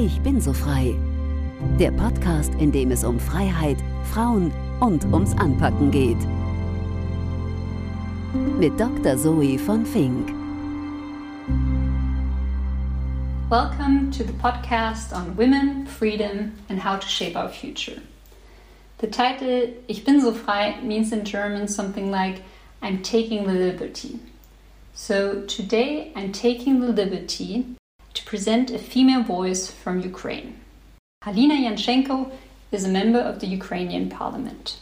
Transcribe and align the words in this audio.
Ich 0.00 0.20
bin 0.20 0.40
so 0.40 0.52
frei. 0.52 0.94
Der 1.80 1.90
Podcast, 1.90 2.54
in 2.60 2.70
dem 2.70 2.92
es 2.92 3.02
um 3.02 3.18
Freiheit, 3.18 3.78
Frauen 4.04 4.52
und 4.78 5.04
ums 5.06 5.36
Anpacken 5.36 5.90
geht. 5.90 6.18
Mit 8.60 8.78
Dr. 8.78 9.16
Zoe 9.16 9.58
von 9.58 9.84
Fink. 9.84 10.28
Welcome 13.50 14.12
to 14.12 14.22
the 14.22 14.32
podcast 14.34 15.12
on 15.12 15.36
women, 15.36 15.84
freedom, 15.84 16.52
and 16.68 16.78
how 16.78 16.96
to 16.96 17.08
shape 17.08 17.36
our 17.36 17.48
future. 17.48 18.00
The 18.98 19.08
title 19.08 19.70
Ich 19.88 20.04
bin 20.04 20.20
so 20.20 20.30
frei 20.30 20.76
means 20.80 21.10
in 21.10 21.24
German 21.24 21.66
something 21.66 22.08
like 22.08 22.42
I'm 22.82 23.02
taking 23.02 23.48
the 23.48 23.52
liberty. 23.52 24.20
So 24.94 25.44
today 25.46 26.12
I'm 26.14 26.30
taking 26.30 26.80
the 26.82 26.92
liberty 26.92 27.77
to 28.18 28.24
present 28.24 28.72
a 28.72 28.78
female 28.78 29.22
voice 29.22 29.70
from 29.70 30.00
Ukraine. 30.00 30.58
Halina 31.24 31.56
Yanchenko 31.64 32.32
is 32.72 32.84
a 32.84 32.96
member 32.98 33.20
of 33.20 33.38
the 33.38 33.46
Ukrainian 33.46 34.08
parliament. 34.08 34.78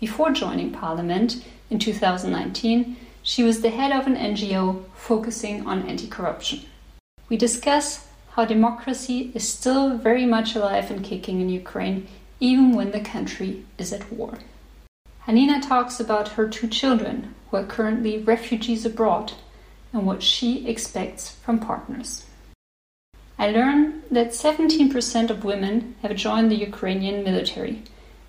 Before 0.00 0.32
joining 0.32 0.72
parliament 0.72 1.44
in 1.70 1.78
2019, 1.78 2.96
she 3.22 3.44
was 3.44 3.60
the 3.60 3.70
head 3.70 3.92
of 3.92 4.08
an 4.08 4.16
NGO 4.16 4.82
focusing 4.96 5.64
on 5.64 5.88
anti 5.88 6.08
corruption. 6.08 6.58
We 7.28 7.36
discuss 7.36 8.08
how 8.32 8.46
democracy 8.46 9.30
is 9.32 9.48
still 9.48 9.96
very 9.96 10.26
much 10.26 10.56
alive 10.56 10.90
and 10.90 11.04
kicking 11.04 11.40
in 11.40 11.48
Ukraine, 11.48 12.08
even 12.40 12.74
when 12.74 12.90
the 12.90 13.08
country 13.14 13.64
is 13.78 13.92
at 13.92 14.12
war. 14.12 14.38
Halina 15.28 15.62
talks 15.62 16.00
about 16.00 16.34
her 16.34 16.48
two 16.48 16.66
children, 16.66 17.32
who 17.46 17.58
are 17.58 17.74
currently 17.76 18.18
refugees 18.18 18.84
abroad, 18.84 19.34
and 19.92 20.04
what 20.04 20.20
she 20.20 20.66
expects 20.66 21.30
from 21.44 21.60
partners. 21.60 22.26
I 23.42 23.50
learned 23.50 24.04
that 24.08 24.28
17% 24.28 25.28
of 25.28 25.42
women 25.42 25.96
have 26.02 26.14
joined 26.14 26.48
the 26.48 26.64
Ukrainian 26.70 27.24
military, 27.24 27.82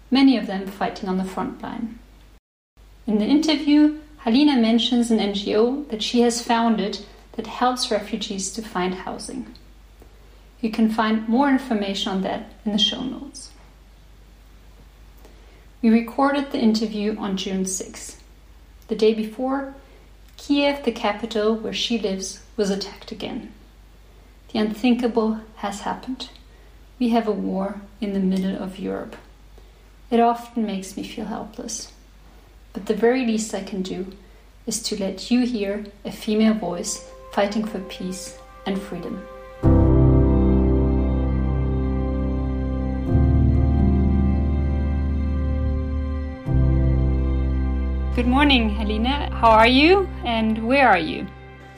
many 0.10 0.38
of 0.38 0.48
them 0.48 0.66
fighting 0.66 1.08
on 1.08 1.20
the 1.20 1.32
front 1.34 1.62
line. 1.62 2.00
In 3.06 3.20
the 3.20 3.28
interview, 3.28 4.00
Halina 4.26 4.60
mentions 4.60 5.12
an 5.12 5.20
NGO 5.20 5.88
that 5.90 6.02
she 6.02 6.22
has 6.22 6.42
founded 6.42 7.06
that 7.34 7.46
helps 7.46 7.92
refugees 7.92 8.52
to 8.54 8.64
find 8.64 8.96
housing. 8.96 9.54
You 10.62 10.72
can 10.72 10.90
find 10.90 11.30
more 11.30 11.48
information 11.48 12.12
on 12.12 12.22
that 12.24 12.52
in 12.66 12.72
the 12.72 12.80
show 12.80 13.04
notes. 13.04 13.52
We 15.84 15.92
recorded 15.92 16.52
the 16.52 16.66
interview 16.70 17.16
on 17.20 17.38
June 17.38 17.68
6. 17.68 18.18
The 18.88 18.96
day 18.96 19.14
before, 19.14 19.76
Kiev, 20.38 20.84
the 20.84 20.92
capital 20.92 21.54
where 21.54 21.72
she 21.72 22.00
lives, 22.00 22.42
was 22.58 22.72
attacked 22.72 23.12
again. 23.12 23.54
The 24.54 24.60
unthinkable 24.60 25.40
has 25.56 25.82
happened. 25.82 26.30
We 27.00 27.10
have 27.10 27.28
a 27.28 27.32
war 27.32 27.82
in 28.00 28.14
the 28.14 28.20
middle 28.20 28.56
of 28.56 28.78
Europe. 28.78 29.16
It 30.12 30.20
often 30.20 30.64
makes 30.64 30.96
me 30.96 31.02
feel 31.02 31.26
helpless. 31.26 31.92
But 32.72 32.86
the 32.86 32.94
very 32.94 33.26
least 33.26 33.56
I 33.56 33.64
can 33.64 33.82
do 33.82 34.16
is 34.68 34.80
to 34.84 35.00
let 35.00 35.32
you 35.32 35.44
hear 35.48 35.86
a 36.06 36.12
female 36.12 36.54
voice 36.54 37.04
fighting 37.32 37.66
for 37.66 37.80
peace 37.80 38.38
and 38.68 38.80
freedom. 38.80 39.26
Good 48.16 48.28
morning, 48.28 48.70
Helena. 48.70 49.32
How 49.32 49.50
are 49.50 49.66
you 49.66 50.08
and 50.24 50.68
where 50.68 50.88
are 50.88 51.00
you? 51.00 51.26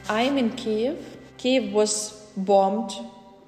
I'm 0.10 0.38
in 0.38 0.50
Kiev. 0.58 0.98
Kiev 1.38 1.72
was 1.72 2.25
bombed 2.38 2.92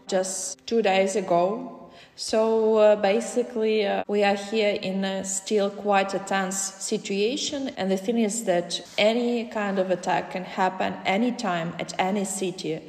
just 0.08 0.66
two 0.66 0.82
days 0.82 1.16
ago. 1.16 1.74
So 2.16 2.78
uh, 2.78 2.96
basically, 2.96 3.86
uh, 3.86 4.04
we 4.08 4.24
are 4.24 4.36
here 4.36 4.80
in 4.82 5.06
a 5.06 5.24
still 5.24 5.70
quite 5.70 6.16
a 6.16 6.20
tense 6.20 6.58
situation. 6.58 7.70
And 7.78 7.92
the 7.92 7.98
thing 7.98 8.18
is 8.18 8.46
that 8.46 8.82
any 8.98 9.46
kind 9.46 9.78
of 9.78 9.92
attack 9.92 10.32
can 10.32 10.44
happen 10.44 10.96
anytime 11.06 11.76
at 11.80 11.94
any 12.00 12.26
city. 12.26 12.82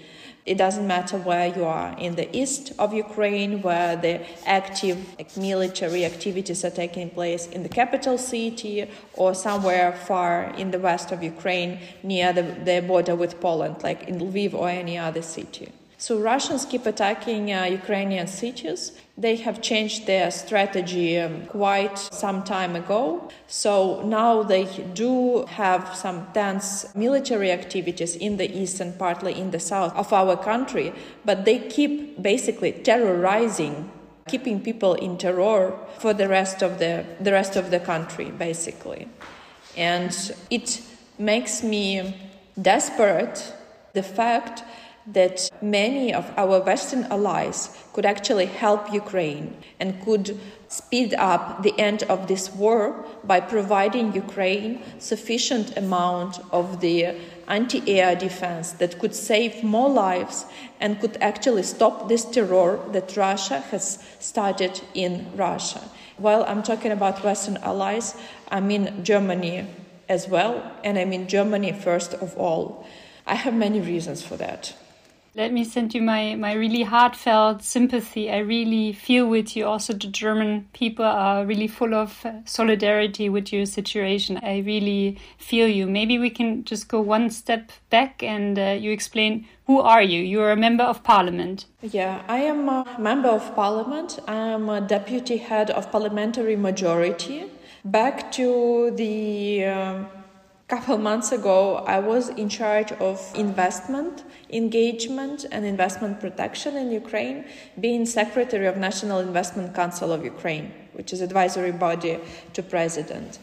It 0.47 0.57
doesn't 0.57 0.87
matter 0.87 1.19
where 1.19 1.49
you 1.55 1.67
are 1.67 1.95
in 1.99 2.15
the 2.15 2.35
east 2.35 2.73
of 2.79 2.95
Ukraine, 2.95 3.61
where 3.61 3.97
the 3.97 4.23
active 4.47 4.97
like, 5.19 5.37
military 5.37 6.07
activities 6.07 6.65
are 6.65 6.71
taking 6.71 7.11
place 7.11 7.47
in 7.49 7.63
the 7.63 7.69
capital 7.69 8.17
city, 8.17 8.89
or 9.13 9.35
somewhere 9.35 9.93
far 9.93 10.55
in 10.57 10.71
the 10.71 10.79
west 10.79 11.13
of 11.13 11.23
Ukraine 11.23 11.81
near 12.03 12.33
the, 12.33 12.45
the 12.65 12.81
border 12.81 13.15
with 13.15 13.39
Poland, 13.43 13.83
like 13.83 14.05
in 14.09 14.19
Lviv 14.19 14.55
or 14.55 14.71
any 14.71 14.97
other 14.97 15.21
city. 15.21 15.71
So 16.01 16.17
Russians 16.21 16.65
keep 16.65 16.87
attacking 16.87 17.53
uh, 17.53 17.65
Ukrainian 17.65 18.29
cities. 18.29 18.93
They 19.17 19.35
have 19.47 19.61
changed 19.61 20.07
their 20.07 20.31
strategy 20.31 21.19
um, 21.19 21.47
quite 21.47 21.99
some 21.99 22.45
time 22.45 22.77
ago. 22.77 23.29
So 23.49 24.03
now 24.05 24.45
they 24.45 24.67
do 24.95 25.45
have 25.47 25.97
some 25.97 26.29
tense 26.33 26.95
military 26.95 27.51
activities 27.51 28.15
in 28.15 28.37
the 28.37 28.49
east 28.49 28.79
and 28.79 28.97
partly 28.97 29.35
in 29.35 29.51
the 29.51 29.59
south 29.59 29.93
of 29.97 30.13
our 30.13 30.37
country, 30.37 30.93
but 31.25 31.45
they 31.45 31.59
keep 31.59 32.23
basically 32.23 32.73
terrorizing 32.73 33.91
keeping 34.29 34.61
people 34.61 34.93
in 34.95 35.17
terror 35.17 35.75
for 35.99 36.13
the 36.13 36.29
rest 36.29 36.63
of 36.63 36.79
the 36.79 37.05
the 37.19 37.33
rest 37.33 37.57
of 37.57 37.71
the 37.73 37.81
country 37.81 38.31
basically. 38.31 39.09
And 39.77 40.13
it 40.49 40.81
makes 41.19 41.63
me 41.63 42.15
desperate 42.61 43.53
the 43.95 44.03
fact 44.03 44.63
that 45.13 45.51
many 45.63 46.13
of 46.13 46.31
our 46.37 46.61
Western 46.61 47.05
allies 47.05 47.77
could 47.95 48.05
actually 48.05 48.47
help 48.47 48.93
Ukraine 48.93 49.57
and 49.81 50.03
could 50.05 50.39
speed 50.69 51.15
up 51.15 51.63
the 51.63 51.79
end 51.79 52.03
of 52.05 52.29
this 52.29 52.53
war 52.55 53.07
by 53.25 53.41
providing 53.41 54.13
Ukraine 54.13 54.83
sufficient 54.99 55.77
amount 55.79 56.41
of 56.53 56.81
the 56.81 57.17
anti-air 57.49 58.15
defense 58.15 58.73
that 58.73 58.99
could 58.99 59.15
save 59.15 59.65
more 59.65 59.89
lives 59.89 60.45
and 60.79 61.01
could 61.01 61.17
actually 61.23 61.63
stop 61.63 62.09
this 62.09 62.25
terror 62.27 62.79
that 62.93 63.17
Russia 63.17 63.61
has 63.71 63.99
started 64.21 64.81
in 64.93 65.27
Russia. 65.35 65.83
While 66.19 66.45
I'm 66.45 66.63
talking 66.63 66.93
about 66.93 67.25
Western 67.25 67.57
allies, 67.59 68.15
I 68.51 68.61
mean 68.61 69.03
Germany 69.03 69.67
as 70.09 70.29
well, 70.29 70.71
and 70.85 70.99
I 70.99 71.07
mean 71.07 71.29
Germany 71.29 71.73
first 71.73 72.13
of 72.15 72.37
all. 72.37 72.87
I 73.27 73.35
have 73.35 73.55
many 73.55 73.81
reasons 73.81 74.23
for 74.23 74.37
that. 74.37 74.75
Let 75.39 75.53
me 75.53 75.63
send 75.63 75.95
you 75.95 76.03
my, 76.03 76.35
my 76.35 76.53
really 76.55 76.83
heartfelt 76.83 77.63
sympathy. 77.63 78.29
I 78.29 78.39
really 78.39 78.93
feel 78.93 79.29
with 79.29 79.57
you. 79.57 79.67
Also, 79.67 79.93
the 79.93 80.09
German 80.09 80.67
people 80.73 81.05
are 81.05 81.47
really 81.47 81.69
full 81.69 81.95
of 81.95 82.27
uh, 82.27 82.33
solidarity 82.45 83.29
with 83.29 83.53
your 83.53 83.65
situation. 83.65 84.41
I 84.43 84.59
really 84.67 85.17
feel 85.39 85.69
you. 85.69 85.87
Maybe 85.87 86.19
we 86.19 86.29
can 86.29 86.65
just 86.65 86.89
go 86.89 87.01
one 87.01 87.31
step 87.31 87.71
back 87.89 88.21
and 88.21 88.59
uh, 88.59 88.77
you 88.81 88.91
explain 88.91 89.47
who 89.69 89.79
are 89.79 90.03
you? 90.03 90.21
You're 90.21 90.51
a 90.51 90.57
member 90.57 90.83
of 90.83 91.05
parliament. 91.05 91.67
Yeah, 91.83 92.21
I 92.27 92.39
am 92.39 92.69
a 92.69 92.97
member 92.99 93.29
of 93.29 93.55
parliament. 93.55 94.19
I 94.27 94.35
am 94.35 94.69
a 94.69 94.81
deputy 94.81 95.37
head 95.37 95.71
of 95.71 95.93
parliamentary 95.93 96.57
majority. 96.57 97.45
Back 97.85 98.33
to 98.33 98.91
the 98.97 99.67
uh, 99.67 100.05
couple 100.69 100.99
months 100.99 101.33
ago, 101.33 101.77
I 101.87 101.99
was 101.99 102.29
in 102.29 102.51
charge 102.51 102.93
of 102.93 103.19
investment, 103.35 104.25
engagement, 104.51 105.47
and 105.51 105.65
investment 105.65 106.21
protection 106.21 106.77
in 106.77 106.93
Ukraine, 106.93 107.47
being 107.81 108.05
secretary 108.05 108.67
of 108.67 108.77
National 108.77 109.21
Investment 109.21 109.75
Council 109.75 110.13
of 110.13 110.23
Ukraine, 110.25 110.71
which 110.93 111.15
is 111.15 111.23
advisory 111.23 111.73
body 111.73 112.21
to 112.53 112.63
president. 112.63 113.39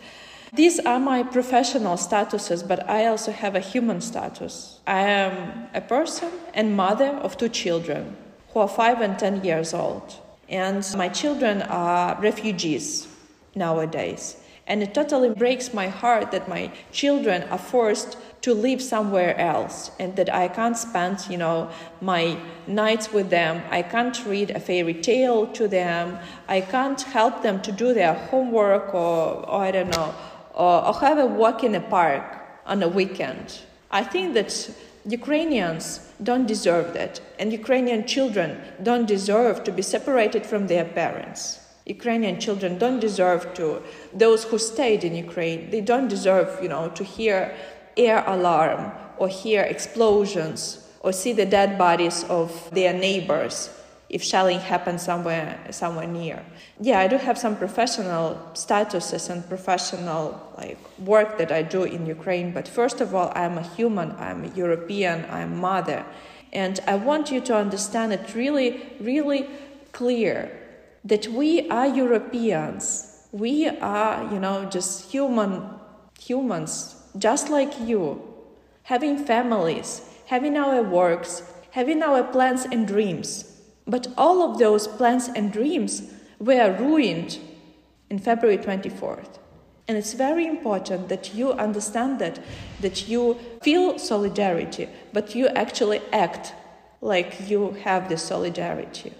These 0.53 0.79
are 0.79 0.99
my 0.99 1.23
professional 1.23 1.97
statuses, 1.97 2.65
but 2.65 2.87
I 2.87 3.07
also 3.07 3.31
have 3.31 3.55
a 3.55 3.59
human 3.59 4.01
status. 4.01 4.79
I 4.85 5.01
am 5.01 5.67
a 5.73 5.81
person 5.81 6.31
and 6.53 6.77
mother 6.77 7.09
of 7.25 7.37
two 7.37 7.49
children 7.49 8.15
who 8.49 8.59
are 8.59 8.67
five 8.69 9.01
and 9.01 9.17
ten 9.17 9.43
years 9.43 9.73
old. 9.73 10.15
And 10.47 10.85
my 10.95 11.09
children 11.09 11.63
are 11.63 12.21
refugees 12.21 13.07
nowadays. 13.55 14.37
And 14.67 14.81
it 14.81 14.95
totally 14.95 15.29
breaks 15.29 15.73
my 15.73 15.87
heart 15.87 16.31
that 16.31 16.49
my 16.49 16.71
children 16.91 17.43
are 17.43 17.57
forced 17.57 18.17
to 18.41 18.53
live 18.53 18.81
somewhere 18.81 19.37
else 19.39 19.91
and 19.99 20.15
that 20.15 20.33
I 20.33 20.47
can't 20.47 20.77
spend, 20.77 21.27
you 21.29 21.37
know, 21.37 21.69
my 22.01 22.37
nights 22.65 23.13
with 23.13 23.29
them. 23.29 23.61
I 23.69 23.83
can't 23.83 24.25
read 24.25 24.51
a 24.51 24.59
fairy 24.59 24.95
tale 24.95 25.47
to 25.47 25.67
them. 25.67 26.17
I 26.47 26.61
can't 26.61 27.01
help 27.01 27.43
them 27.43 27.61
to 27.61 27.71
do 27.71 27.93
their 27.93 28.13
homework 28.13 28.93
or, 28.93 29.47
or 29.47 29.61
I 29.61 29.71
don't 29.71 29.89
know, 29.89 30.15
or, 30.53 30.87
or 30.87 30.93
have 30.99 31.19
a 31.19 31.25
walk 31.25 31.63
in 31.63 31.75
a 31.75 31.81
park 31.81 32.23
on 32.65 32.81
a 32.81 32.87
weekend. 32.87 33.61
I 33.91 34.03
think 34.03 34.33
that 34.33 34.69
Ukrainians 35.05 36.11
don't 36.23 36.47
deserve 36.47 36.93
that, 36.95 37.21
and 37.37 37.53
Ukrainian 37.53 38.07
children 38.07 38.59
don't 38.81 39.05
deserve 39.05 39.63
to 39.63 39.71
be 39.71 39.83
separated 39.83 40.45
from 40.45 40.65
their 40.65 40.85
parents. 40.85 41.59
Ukrainian 41.85 42.39
children 42.39 42.77
don't 42.77 42.99
deserve 42.99 43.53
to, 43.53 43.81
those 44.13 44.43
who 44.43 44.57
stayed 44.57 45.03
in 45.03 45.15
Ukraine, 45.15 45.69
they 45.69 45.81
don't 45.81 46.07
deserve, 46.07 46.59
you 46.61 46.69
know, 46.69 46.89
to 46.89 47.03
hear 47.03 47.55
air 47.95 48.23
alarm 48.25 48.91
or 49.17 49.27
hear 49.27 49.61
explosions 49.61 50.89
or 51.01 51.13
see 51.13 51.33
the 51.33 51.45
dead 51.45 51.77
bodies 51.77 52.23
of 52.25 52.69
their 52.71 52.93
neighbors 52.93 53.69
if 54.09 54.23
shelling 54.23 54.59
happens 54.59 55.01
somewhere 55.01 55.59
somewhere 55.71 56.07
near. 56.07 56.43
Yeah, 56.79 56.99
I 56.99 57.07
do 57.07 57.17
have 57.17 57.37
some 57.37 57.55
professional 57.55 58.39
statuses 58.53 59.29
and 59.29 59.47
professional 59.47 60.23
like 60.57 60.77
work 60.99 61.37
that 61.37 61.51
I 61.51 61.61
do 61.63 61.83
in 61.83 62.05
Ukraine, 62.05 62.51
but 62.51 62.67
first 62.67 63.01
of 63.01 63.15
all, 63.15 63.31
I'm 63.35 63.57
a 63.57 63.67
human, 63.77 64.11
I'm 64.13 64.45
a 64.45 64.49
European, 64.49 65.25
I'm 65.29 65.57
mother. 65.57 66.05
And 66.53 66.79
I 66.87 66.95
want 66.95 67.31
you 67.31 67.41
to 67.41 67.55
understand 67.55 68.13
it 68.13 68.33
really, 68.33 68.81
really 68.99 69.49
clear 69.91 70.51
that 71.05 71.27
we 71.27 71.69
are 71.69 71.87
Europeans. 71.87 73.27
We 73.31 73.67
are, 73.67 74.33
you 74.33 74.39
know, 74.39 74.65
just 74.65 75.11
human 75.11 75.69
humans, 76.19 76.95
just 77.17 77.49
like 77.49 77.79
you, 77.79 78.21
having 78.83 79.17
families, 79.23 80.01
having 80.25 80.57
our 80.57 80.81
works, 80.81 81.43
having 81.71 82.01
our 82.01 82.23
plans 82.23 82.65
and 82.65 82.87
dreams. 82.87 83.61
But 83.85 84.07
all 84.17 84.41
of 84.41 84.57
those 84.57 84.87
plans 84.87 85.27
and 85.27 85.53
dreams 85.53 86.11
were 86.39 86.75
ruined 86.79 87.37
in 88.09 88.17
February 88.17 88.57
24th. 88.57 89.37
And 89.87 89.97
it's 89.97 90.13
very 90.13 90.47
important 90.47 91.09
that 91.09 91.35
you 91.35 91.51
understand 91.53 92.17
that, 92.19 92.39
that 92.81 93.07
you 93.07 93.37
feel 93.61 93.99
solidarity, 93.99 94.89
but 95.13 95.35
you 95.35 95.47
actually 95.49 96.01
act 96.11 96.53
like 97.01 97.47
you 97.47 97.71
have 97.83 98.09
the 98.09 98.17
solidarity. 98.17 99.13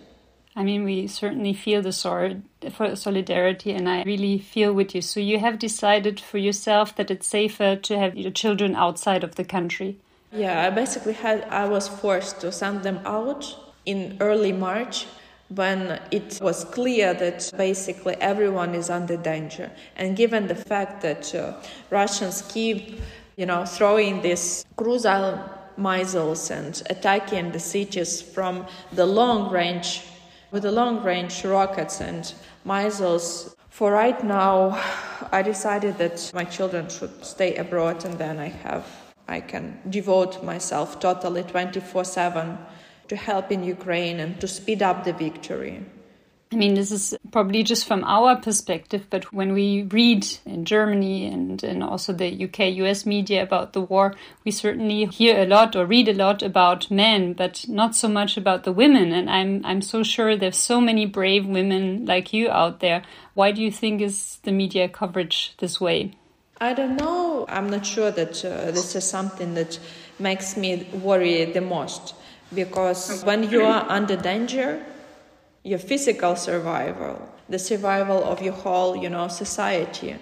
I 0.57 0.63
mean, 0.63 0.85
we 0.85 1.07
certainly 1.07 1.53
feel 1.53 1.81
the 1.81 1.91
solidarity, 1.91 3.71
and 3.73 3.89
I 3.89 4.03
really 4.03 4.37
feel 4.37 4.71
with 4.71 4.95
you. 4.95 5.01
So, 5.01 5.19
you 5.19 5.39
have 5.39 5.59
decided 5.59 6.19
for 6.19 6.37
yourself 6.37 6.95
that 6.95 7.11
it's 7.11 7.27
safer 7.27 7.75
to 7.75 7.99
have 7.99 8.15
your 8.15 8.31
children 8.31 8.73
outside 8.73 9.23
of 9.25 9.35
the 9.35 9.43
country. 9.43 9.97
Yeah, 10.31 10.65
I 10.65 10.69
basically 10.69 11.13
had, 11.13 11.43
I 11.49 11.67
was 11.67 11.89
forced 11.89 12.39
to 12.41 12.53
send 12.53 12.83
them 12.83 13.01
out 13.05 13.53
in 13.85 14.17
early 14.21 14.53
March 14.53 15.07
when 15.49 15.99
it 16.11 16.39
was 16.41 16.63
clear 16.63 17.13
that 17.13 17.51
basically 17.57 18.15
everyone 18.15 18.73
is 18.75 18.89
under 18.89 19.17
danger. 19.17 19.69
And 19.97 20.15
given 20.15 20.47
the 20.47 20.55
fact 20.55 21.01
that 21.01 21.35
uh, 21.35 21.53
Russians 21.89 22.43
keep, 22.49 22.99
you 23.35 23.45
know, 23.45 23.65
throwing 23.65 24.21
these 24.21 24.65
cruise 24.75 25.05
missiles 25.77 26.49
and 26.49 26.81
attacking 26.89 27.51
the 27.51 27.59
cities 27.59 28.21
from 28.21 28.65
the 28.93 29.05
long 29.05 29.51
range 29.51 30.01
with 30.51 30.63
the 30.63 30.71
long 30.71 31.03
range 31.03 31.43
rockets 31.43 32.01
and 32.01 32.33
missiles. 32.63 33.55
For 33.69 33.91
right 33.91 34.23
now, 34.23 34.81
I 35.31 35.41
decided 35.41 35.97
that 35.97 36.31
my 36.33 36.45
children 36.45 36.87
should 36.89 37.25
stay 37.25 37.55
abroad 37.55 38.05
and 38.05 38.17
then 38.17 38.39
I 38.39 38.47
have 38.47 38.85
I 39.27 39.39
can 39.41 39.79
devote 39.89 40.43
myself 40.43 40.99
totally 40.99 41.43
24/7 41.43 42.57
to 43.07 43.15
help 43.15 43.51
in 43.51 43.63
Ukraine 43.63 44.19
and 44.19 44.39
to 44.39 44.47
speed 44.47 44.81
up 44.83 45.03
the 45.03 45.13
victory. 45.13 45.83
I 46.51 46.57
mean, 46.57 46.75
this 46.75 46.91
is 46.91 47.17
probably 47.31 47.63
just 47.63 47.87
from 47.87 48.03
our 48.03 48.35
perspective, 48.35 49.07
but 49.09 49.33
when 49.33 49.51
we 49.51 49.83
read 49.83 50.25
in 50.45 50.63
Germany 50.63 51.25
and, 51.25 51.61
and 51.63 51.83
also 51.83 52.13
the 52.13 52.45
UK, 52.45 52.75
US 52.77 53.05
media 53.05 53.41
about 53.41 53.73
the 53.73 53.81
war, 53.81 54.13
we 54.43 54.51
certainly 54.51 55.05
hear 55.05 55.41
a 55.41 55.47
lot 55.47 55.75
or 55.75 55.85
read 55.85 56.07
a 56.07 56.13
lot 56.13 56.43
about 56.43 56.91
men, 56.91 57.33
but 57.33 57.65
not 57.67 57.95
so 57.95 58.07
much 58.07 58.37
about 58.37 58.63
the 58.63 58.71
women. 58.71 59.11
And 59.11 59.29
I'm, 59.29 59.65
I'm 59.65 59.81
so 59.81 60.03
sure 60.03 60.37
there's 60.37 60.57
so 60.57 60.79
many 60.79 61.05
brave 61.07 61.47
women 61.47 62.05
like 62.05 62.31
you 62.31 62.49
out 62.49 62.79
there. 62.79 63.03
Why 63.33 63.51
do 63.51 63.61
you 63.61 63.71
think 63.71 64.01
is 64.01 64.37
the 64.43 64.51
media 64.51 64.87
coverage 64.87 65.55
this 65.57 65.81
way? 65.81 66.13
I 66.61 66.73
don't 66.73 66.95
know. 66.95 67.45
I'm 67.49 67.69
not 67.69 67.85
sure 67.85 68.11
that 68.11 68.45
uh, 68.45 68.71
this 68.71 68.95
is 68.95 69.03
something 69.03 69.55
that 69.55 69.79
makes 70.19 70.55
me 70.55 70.87
worry 70.93 71.43
the 71.45 71.59
most 71.59 72.15
because 72.53 73.23
when 73.23 73.49
you 73.49 73.63
are 73.63 73.85
under 73.89 74.15
danger, 74.15 74.85
your 75.65 75.79
physical 75.79 76.35
survival, 76.35 77.27
the 77.49 77.59
survival 77.59 78.23
of 78.23 78.41
your 78.41 78.53
whole, 78.53 78.95
you 78.95 79.09
know, 79.09 79.27
society 79.27 80.15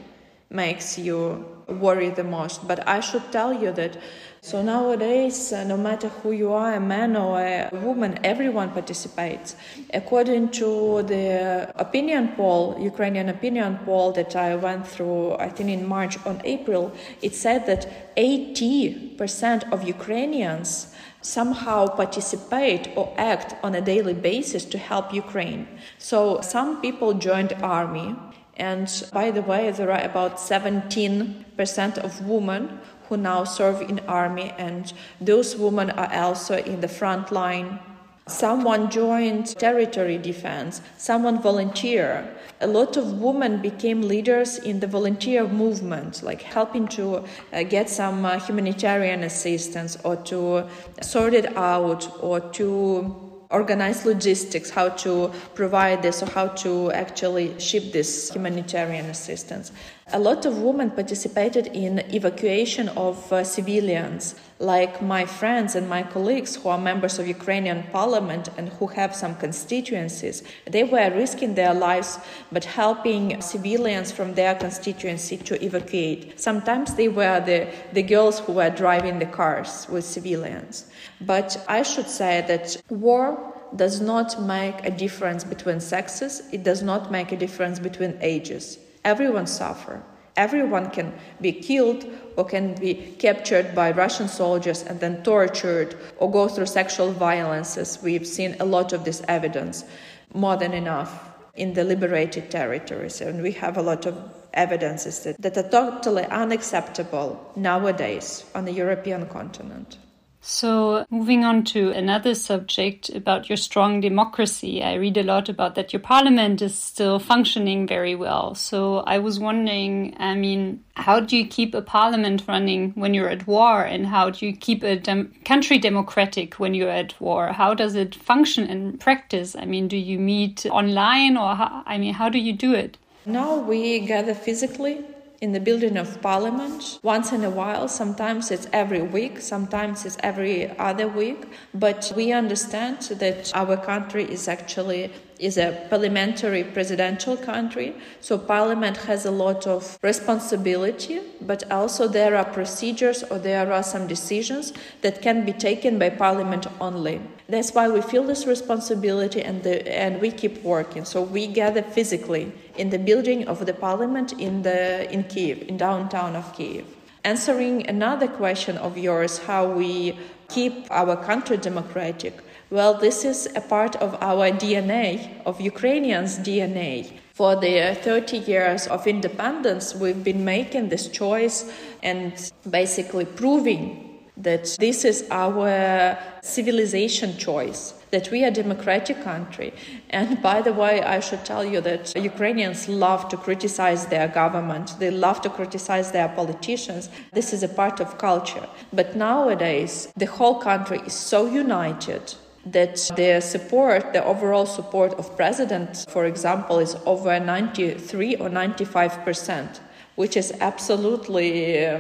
makes 0.49 0.97
you 0.97 1.45
worry 1.67 2.09
the 2.09 2.23
most. 2.23 2.65
But 2.67 2.87
I 2.87 3.01
should 3.01 3.29
tell 3.31 3.53
you 3.53 3.71
that 3.73 3.97
so 4.41 4.61
nowadays, 4.61 5.53
uh, 5.53 5.63
no 5.63 5.77
matter 5.77 6.09
who 6.09 6.33
you 6.33 6.51
are, 6.51 6.73
a 6.73 6.79
man 6.79 7.15
or 7.15 7.39
a 7.39 7.69
woman, 7.71 8.19
everyone 8.25 8.71
participates. 8.71 9.55
According 9.93 10.49
to 10.59 11.01
the 11.03 11.71
opinion 11.75 12.33
poll, 12.35 12.77
Ukrainian 12.77 13.29
opinion 13.29 13.79
poll 13.85 14.11
that 14.11 14.35
I 14.35 14.55
went 14.55 14.85
through, 14.85 15.35
I 15.35 15.47
think 15.47 15.69
in 15.69 15.87
March 15.87 16.17
or 16.25 16.37
April, 16.43 16.91
it 17.21 17.35
said 17.35 17.65
that 17.67 18.15
80% 18.17 19.71
of 19.71 19.83
Ukrainians 19.83 20.92
somehow 21.23 21.87
participate 21.87 22.89
or 22.95 23.13
act 23.17 23.55
on 23.63 23.73
a 23.75 23.81
daily 23.81 24.13
basis 24.13 24.65
to 24.65 24.77
help 24.77 25.13
Ukraine. 25.13 25.67
So 25.97 26.41
some 26.41 26.81
people 26.81 27.13
joined 27.13 27.53
army 27.63 28.15
and 28.57 28.87
by 29.11 29.31
the 29.31 29.41
way 29.41 29.71
there 29.71 29.91
are 29.91 30.03
about 30.03 30.37
17% 30.37 31.97
of 31.97 32.27
women 32.27 32.79
who 33.09 33.17
now 33.17 33.43
serve 33.43 33.81
in 33.81 33.99
army 34.01 34.53
and 34.57 34.93
those 35.19 35.55
women 35.55 35.89
are 35.91 36.13
also 36.13 36.57
in 36.57 36.81
the 36.81 36.87
front 36.87 37.31
line 37.31 37.79
Someone 38.27 38.89
joined 38.89 39.47
territory 39.57 40.17
defense, 40.17 40.81
someone 40.97 41.41
volunteer. 41.41 42.25
A 42.61 42.67
lot 42.67 42.95
of 42.95 43.19
women 43.19 43.61
became 43.61 44.01
leaders 44.01 44.57
in 44.57 44.79
the 44.79 44.87
volunteer 44.87 45.45
movement, 45.45 46.23
like 46.23 46.41
helping 46.41 46.87
to 46.89 47.25
uh, 47.51 47.63
get 47.63 47.89
some 47.89 48.23
uh, 48.23 48.39
humanitarian 48.39 49.23
assistance 49.23 49.97
or 50.05 50.15
to 50.31 50.69
sort 51.01 51.33
it 51.33 51.57
out 51.57 52.09
or 52.23 52.39
to 52.51 53.33
organize 53.49 54.05
logistics, 54.05 54.69
how 54.69 54.89
to 54.89 55.31
provide 55.53 56.01
this 56.01 56.23
or 56.23 56.29
how 56.31 56.47
to 56.47 56.91
actually 56.91 57.59
ship 57.59 57.91
this 57.91 58.31
humanitarian 58.31 59.05
assistance. 59.07 59.73
A 60.11 60.19
lot 60.19 60.45
of 60.45 60.61
women 60.61 60.91
participated 60.91 61.67
in 61.67 61.99
evacuation 62.13 62.89
of 62.89 63.31
uh, 63.31 63.41
civilians, 63.45 64.35
like 64.59 65.01
my 65.01 65.25
friends 65.25 65.75
and 65.75 65.87
my 65.87 66.03
colleagues 66.03 66.57
who 66.57 66.67
are 66.67 66.77
members 66.77 67.19
of 67.19 67.27
Ukrainian 67.27 67.83
parliament 67.83 68.49
and 68.57 68.67
who 68.67 68.87
have 68.87 69.15
some 69.15 69.35
constituencies. 69.35 70.43
They 70.69 70.83
were 70.83 71.09
risking 71.09 71.55
their 71.55 71.73
lives 71.73 72.19
but 72.51 72.65
helping 72.65 73.41
civilians 73.41 74.11
from 74.11 74.33
their 74.33 74.55
constituency 74.55 75.37
to 75.37 75.63
evacuate. 75.63 76.37
Sometimes 76.37 76.95
they 76.95 77.07
were 77.07 77.39
the, 77.39 77.69
the 77.93 78.03
girls 78.03 78.39
who 78.39 78.51
were 78.53 78.69
driving 78.69 79.19
the 79.19 79.25
cars 79.25 79.87
with 79.89 80.03
civilians. 80.03 80.91
But 81.21 81.63
I 81.69 81.81
should 81.81 82.09
say 82.09 82.43
that 82.49 82.75
war 82.89 83.53
does 83.77 84.01
not 84.01 84.41
make 84.41 84.85
a 84.85 84.91
difference 84.91 85.45
between 85.45 85.79
sexes, 85.79 86.43
it 86.51 86.63
does 86.63 86.83
not 86.83 87.09
make 87.09 87.31
a 87.31 87.37
difference 87.37 87.79
between 87.79 88.17
ages 88.21 88.79
everyone 89.05 89.47
suffer. 89.47 90.01
Everyone 90.35 90.89
can 90.89 91.13
be 91.41 91.51
killed 91.51 92.05
or 92.37 92.45
can 92.45 92.73
be 92.73 92.95
captured 93.19 93.75
by 93.75 93.91
Russian 93.91 94.27
soldiers 94.27 94.81
and 94.81 94.99
then 94.99 95.21
tortured 95.23 95.95
or 96.17 96.31
go 96.31 96.47
through 96.47 96.65
sexual 96.65 97.11
violences. 97.11 97.99
We've 98.01 98.25
seen 98.25 98.55
a 98.59 98.65
lot 98.65 98.93
of 98.93 99.05
this 99.05 99.21
evidence, 99.27 99.85
more 100.33 100.57
than 100.57 100.73
enough, 100.73 101.33
in 101.55 101.73
the 101.73 101.83
liberated 101.83 102.49
territories. 102.49 103.21
And 103.21 103.43
we 103.43 103.51
have 103.51 103.77
a 103.77 103.81
lot 103.81 104.07
of 104.07 104.17
evidences 104.53 105.23
that, 105.23 105.39
that 105.41 105.57
are 105.57 105.69
totally 105.69 106.25
unacceptable 106.25 107.51
nowadays 107.55 108.45
on 108.55 108.65
the 108.65 108.71
European 108.71 109.27
continent. 109.27 109.97
So, 110.45 111.05
moving 111.09 111.45
on 111.45 111.63
to 111.71 111.91
another 111.91 112.35
subject 112.35 113.07
about 113.07 113.47
your 113.47 113.55
strong 113.55 114.01
democracy, 114.01 114.83
I 114.83 114.95
read 114.95 115.15
a 115.15 115.23
lot 115.23 115.47
about 115.47 115.75
that 115.75 115.93
your 115.93 116.01
parliament 116.01 116.61
is 116.61 116.77
still 116.77 117.17
functioning 117.17 117.87
very 117.87 118.13
well. 118.13 118.53
So, 118.53 118.97
I 119.07 119.19
was 119.19 119.39
wondering, 119.39 120.17
I 120.19 120.35
mean, 120.35 120.83
how 120.95 121.21
do 121.21 121.37
you 121.37 121.47
keep 121.47 121.73
a 121.73 121.81
parliament 121.81 122.43
running 122.45 122.91
when 122.95 123.13
you're 123.13 123.29
at 123.29 123.47
war? 123.47 123.83
And 123.83 124.05
how 124.05 124.31
do 124.31 124.45
you 124.45 124.51
keep 124.51 124.83
a 124.83 124.97
dem 124.97 125.33
country 125.45 125.77
democratic 125.77 126.55
when 126.55 126.73
you're 126.73 126.89
at 126.89 127.19
war? 127.21 127.53
How 127.53 127.73
does 127.73 127.95
it 127.95 128.13
function 128.13 128.67
in 128.67 128.97
practice? 128.97 129.55
I 129.55 129.63
mean, 129.63 129.87
do 129.87 129.95
you 129.95 130.19
meet 130.19 130.65
online 130.65 131.37
or 131.37 131.55
how, 131.55 131.83
I 131.85 131.97
mean, 131.97 132.15
how 132.15 132.27
do 132.27 132.37
you 132.37 132.51
do 132.51 132.73
it? 132.73 132.97
Now 133.25 133.55
we 133.55 134.01
gather 134.01 134.33
physically 134.33 135.05
in 135.43 135.51
the 135.51 135.59
building 135.59 135.97
of 135.97 136.21
parliament 136.21 136.99
once 137.03 137.33
in 137.33 137.43
a 137.43 137.49
while. 137.49 137.89
Sometimes 137.89 138.49
it's 138.49 138.65
every 138.71 139.01
week, 139.01 139.41
sometimes 139.41 140.05
it's 140.05 140.15
every 140.21 140.57
other 140.79 141.05
week. 141.09 141.41
But 141.73 142.13
we 142.15 142.31
understand 142.31 143.01
that 143.23 143.51
our 143.53 143.75
country 143.75 144.23
is 144.23 144.47
actually 144.47 145.11
is 145.43 145.57
a 145.57 145.85
parliamentary 145.89 146.63
presidential 146.63 147.35
country, 147.35 147.93
so 148.21 148.37
parliament 148.37 148.95
has 148.95 149.25
a 149.25 149.31
lot 149.31 149.67
of 149.67 149.99
responsibility, 150.01 151.19
but 151.41 151.69
also 151.69 152.07
there 152.07 152.37
are 152.37 152.45
procedures 152.45 153.23
or 153.23 153.37
there 153.37 153.71
are 153.71 153.83
some 153.83 154.07
decisions 154.07 154.71
that 155.01 155.21
can 155.21 155.45
be 155.45 155.51
taken 155.51 155.99
by 155.99 156.09
parliament 156.09 156.65
only. 156.79 157.19
That's 157.49 157.73
why 157.73 157.89
we 157.89 158.01
feel 158.01 158.23
this 158.23 158.47
responsibility 158.47 159.41
and, 159.41 159.61
the, 159.63 159.75
and 159.93 160.21
we 160.21 160.31
keep 160.31 160.63
working. 160.63 161.03
So 161.03 161.21
we 161.21 161.47
gather 161.47 161.81
physically 161.81 162.53
in 162.77 162.89
the 162.89 162.99
building 162.99 163.45
of 163.47 163.65
the 163.65 163.73
parliament 163.73 164.33
in, 164.39 164.61
the, 164.61 165.11
in 165.11 165.25
Kiev, 165.25 165.63
in 165.67 165.75
downtown 165.75 166.37
of 166.37 166.55
Kiev. 166.55 166.85
Answering 167.25 167.87
another 167.87 168.27
question 168.27 168.77
of 168.77 168.97
yours, 168.97 169.39
how 169.39 169.65
we 169.69 170.17
keep 170.49 170.87
our 170.89 171.15
country 171.15 171.57
democratic, 171.57 172.33
Well, 172.73 172.95
this 172.95 173.23
is 173.23 173.47
a 173.55 173.61
part 173.61 173.95
of 173.97 174.17
our 174.19 174.49
DNA, 174.49 175.29
of 175.45 175.61
Ukrainians' 175.61 176.39
DNA. 176.39 177.19
For 177.31 177.55
the 177.55 177.95
30 178.01 178.37
years 178.37 178.87
of 178.87 179.05
independence, 179.05 179.93
we've 179.93 180.23
been 180.23 180.43
making 180.43 180.89
this 180.89 181.07
choice 181.07 181.71
and 182.01 182.33
basically 182.67 183.25
proving 183.25 184.17
that 184.37 184.75
this 184.79 185.05
is 185.05 185.27
our 185.29 186.17
civilization 186.41 187.37
choice 187.37 187.93
that 188.09 188.31
we 188.31 188.43
are 188.43 188.47
a 188.47 188.51
democratic 188.51 189.23
country. 189.23 189.73
And 190.09 190.39
by 190.41 190.61
the 190.61 190.73
way 190.73 191.01
i 191.01 191.19
should 191.19 191.43
tell 191.45 191.65
you 191.65 191.81
that 191.81 192.13
ukrainians 192.15 192.87
love 192.87 193.27
to 193.29 193.37
criticize 193.37 194.05
their 194.07 194.27
government. 194.27 194.95
They 194.99 195.11
love 195.11 195.41
to 195.41 195.49
criticize 195.49 196.11
their 196.11 196.29
politicians. 196.29 197.09
This 197.31 197.53
is 197.53 197.61
a 197.63 197.67
part 197.81 197.99
of 197.99 198.17
culture. 198.17 198.67
But 198.91 199.15
nowadays 199.15 200.11
the 200.15 200.31
whole 200.37 200.57
country 200.59 200.99
is 201.05 201.13
so 201.13 201.47
united 201.47 202.35
that 202.65 202.95
the 203.15 203.41
support, 203.41 204.13
the 204.13 204.23
overall 204.23 204.65
support 204.65 205.13
of 205.15 205.35
president, 205.35 206.05
for 206.09 206.25
example, 206.25 206.79
is 206.79 206.95
over 207.05 207.39
93 207.39 208.37
or 208.37 208.49
95 208.49 209.23
percent, 209.25 209.81
which 210.15 210.37
is 210.37 210.53
absolutely, 210.61 211.85
uh, 211.85 211.99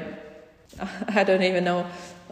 I 1.09 1.23
don't 1.23 1.43
even 1.43 1.63
know 1.65 1.85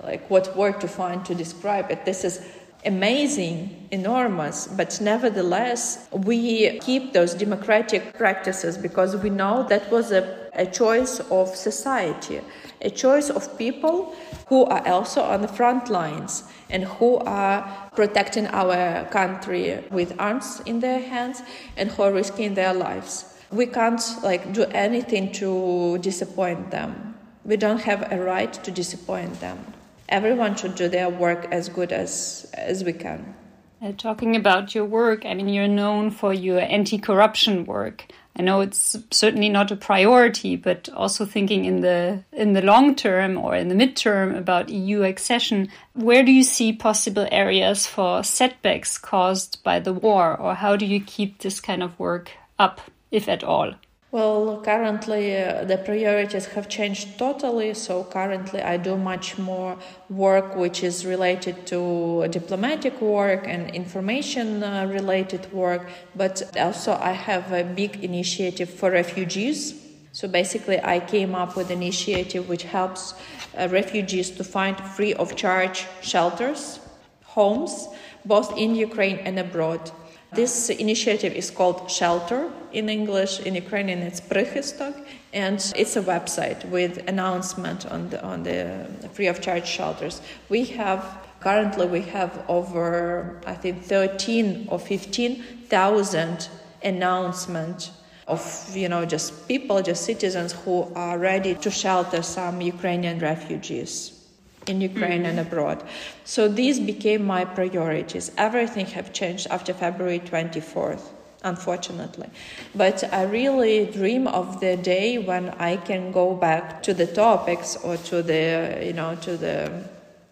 like 0.04 0.30
what 0.30 0.56
word 0.56 0.82
to 0.82 0.88
find 0.88 1.26
to 1.26 1.36
describe 1.36 1.92
it. 1.92 2.06
This 2.06 2.24
is 2.24 2.42
amazing, 2.86 3.88
enormous, 3.92 4.68
but 4.68 5.00
nevertheless, 5.02 6.08
we 6.12 6.80
keep 6.80 7.14
those 7.14 7.34
democratic 7.34 8.14
practices 8.18 8.78
because 8.78 9.16
we 9.18 9.30
know 9.30 9.66
that 9.70 9.90
was 9.92 10.12
a, 10.12 10.50
a 10.54 10.66
choice 10.66 11.20
of 11.32 11.56
society, 11.56 12.42
a 12.82 12.90
choice 12.90 13.30
of 13.30 13.58
people 13.58 14.16
who 14.48 14.66
are 14.66 14.88
also 14.88 15.22
on 15.22 15.42
the 15.42 15.48
front 15.48 15.90
lines 15.90 16.44
and 16.70 16.84
who 16.86 17.18
are 17.18 17.90
protecting 17.96 18.48
our 18.48 19.06
country 19.06 19.84
with 19.92 20.14
arms 20.20 20.62
in 20.66 20.80
their 20.80 21.00
hands 21.00 21.42
and 21.78 21.92
who 21.92 22.04
are 22.04 22.12
risking 22.12 22.54
their 22.54 22.74
lives. 22.74 23.38
We 23.52 23.66
can't 23.66 24.02
like 24.24 24.54
do 24.54 24.64
anything 24.64 25.32
to 25.34 25.98
disappoint 26.00 26.72
them. 26.72 27.16
We 27.44 27.58
don't 27.58 27.82
have 27.82 28.12
a 28.12 28.22
right 28.22 28.54
to 28.54 28.72
disappoint 28.72 29.40
them 29.40 29.74
everyone 30.12 30.56
should 30.56 30.76
do 30.76 30.88
their 30.88 31.10
work 31.10 31.48
as 31.52 31.70
good 31.70 31.92
as 31.92 32.50
as 32.54 32.84
we 32.84 32.94
can. 32.94 33.34
Uh, 33.82 33.92
talking 33.94 34.36
about 34.36 34.76
your 34.76 34.86
work, 34.86 35.26
I 35.26 35.34
mean, 35.34 35.50
you're 35.50 35.68
known 35.68 36.12
for 36.12 36.32
your 36.32 36.60
anti-corruption 36.60 37.66
work. 37.66 38.06
I 38.36 38.44
know 38.44 38.62
it's 38.62 38.96
certainly 39.10 39.50
not 39.50 39.72
a 39.72 39.76
priority, 39.76 40.56
but 40.56 40.88
also 40.90 41.26
thinking 41.26 41.66
in 41.66 41.82
the 41.82 42.24
in 42.32 42.54
the 42.54 42.62
long 42.62 42.96
term 42.96 43.38
or 43.38 43.56
in 43.56 43.70
the 43.70 43.76
midterm 43.76 44.38
about 44.38 44.70
EU 44.70 45.02
accession, 45.04 45.70
where 45.94 46.24
do 46.24 46.32
you 46.32 46.44
see 46.44 46.72
possible 46.74 47.28
areas 47.32 47.88
for 47.88 48.24
setbacks 48.24 49.00
caused 49.00 49.64
by 49.64 49.80
the 49.80 49.94
war, 49.94 50.38
or 50.38 50.54
how 50.54 50.76
do 50.76 50.86
you 50.86 51.02
keep 51.02 51.40
this 51.40 51.60
kind 51.60 51.82
of 51.82 51.98
work 52.00 52.32
up, 52.60 52.82
if 53.10 53.28
at 53.28 53.44
all? 53.44 53.74
Well, 54.12 54.62
currently 54.62 55.38
uh, 55.38 55.64
the 55.64 55.78
priorities 55.78 56.46
have 56.48 56.68
changed 56.68 57.18
totally. 57.18 57.74
So 57.74 58.04
currently 58.04 58.62
I 58.62 58.76
do 58.76 58.98
much 58.98 59.38
more 59.38 59.78
work 60.10 60.58
which 60.58 60.84
is 60.84 61.06
related 61.06 61.66
to 61.68 62.28
diplomatic 62.30 63.00
work 63.00 63.48
and 63.48 63.74
information 63.74 64.64
uh, 64.64 64.86
related 64.88 65.50
work, 65.54 65.88
but 66.14 66.44
also 66.58 66.92
I 66.92 67.14
have 67.14 67.54
a 67.54 67.64
big 67.64 68.04
initiative 68.04 68.70
for 68.70 68.92
refugees. 68.92 69.76
So 70.12 70.28
basically 70.28 70.84
I 70.84 71.00
came 71.00 71.34
up 71.34 71.56
with 71.56 71.72
an 71.72 71.82
initiative 71.82 72.50
which 72.50 72.64
helps 72.64 73.14
uh, 73.58 73.70
refugees 73.72 74.30
to 74.32 74.44
find 74.44 74.78
free 74.78 75.14
of 75.14 75.38
charge 75.38 75.88
shelters, 76.02 76.82
homes, 77.24 77.88
both 78.26 78.58
in 78.58 78.76
Ukraine 78.76 79.20
and 79.20 79.40
abroad. 79.40 79.90
This 80.34 80.70
initiative 80.70 81.34
is 81.34 81.52
called 81.52 81.92
Shelter 81.92 82.50
in 82.72 82.88
English. 82.88 83.42
In 83.42 83.54
Ukrainian, 83.54 84.00
it's 84.00 84.22
Prihystok, 84.22 84.96
and 85.34 85.60
it's 85.76 85.98
a 85.98 86.02
website 86.02 86.64
with 86.70 87.06
announcement 87.10 87.86
on 87.86 88.10
the 88.10 88.24
on 88.24 88.44
the 88.44 88.88
free 89.12 89.28
of 89.28 89.42
charge 89.42 89.68
shelters. 89.68 90.22
We 90.48 90.64
have 90.80 91.04
currently 91.42 91.86
we 91.88 92.04
have 92.18 92.46
over 92.48 93.42
I 93.46 93.56
think 93.56 93.84
13 93.84 94.68
or 94.72 94.80
15 94.80 95.44
thousand 95.68 96.48
announcement 96.82 97.92
of 98.26 98.42
you 98.74 98.88
know 98.88 99.04
just 99.04 99.50
people, 99.50 99.82
just 99.82 100.06
citizens 100.06 100.54
who 100.54 100.90
are 100.96 101.20
ready 101.20 101.56
to 101.56 101.70
shelter 101.70 102.22
some 102.22 102.62
Ukrainian 102.62 103.20
refugees 103.20 104.21
in 104.68 104.82
Ukraine 104.82 105.24
mm-hmm. 105.24 105.38
and 105.38 105.40
abroad. 105.40 105.84
So 106.24 106.48
these 106.48 106.80
became 106.80 107.26
my 107.26 107.46
priorities. 107.46 108.32
Everything 108.38 108.86
have 108.88 109.14
changed 109.14 109.48
after 109.50 109.74
February 109.74 110.20
24th, 110.20 111.02
unfortunately. 111.44 112.30
But 112.76 113.04
I 113.12 113.24
really 113.24 113.86
dream 113.86 114.28
of 114.28 114.60
the 114.60 114.78
day 114.78 115.18
when 115.18 115.50
I 115.52 115.78
can 115.78 116.12
go 116.12 116.36
back 116.36 116.84
to 116.84 116.94
the 116.94 117.08
topics 117.08 117.76
or 117.78 117.98
to 117.98 118.22
the, 118.22 118.82
you 118.84 118.94
know, 118.94 119.16
to 119.22 119.38
the, 119.38 119.84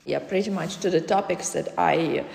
yeah, 0.06 0.20
pretty 0.20 0.52
much 0.52 0.78
to 0.78 0.90
the 0.90 1.02
topics 1.02 1.50
that 1.50 1.74
I 1.78 2.26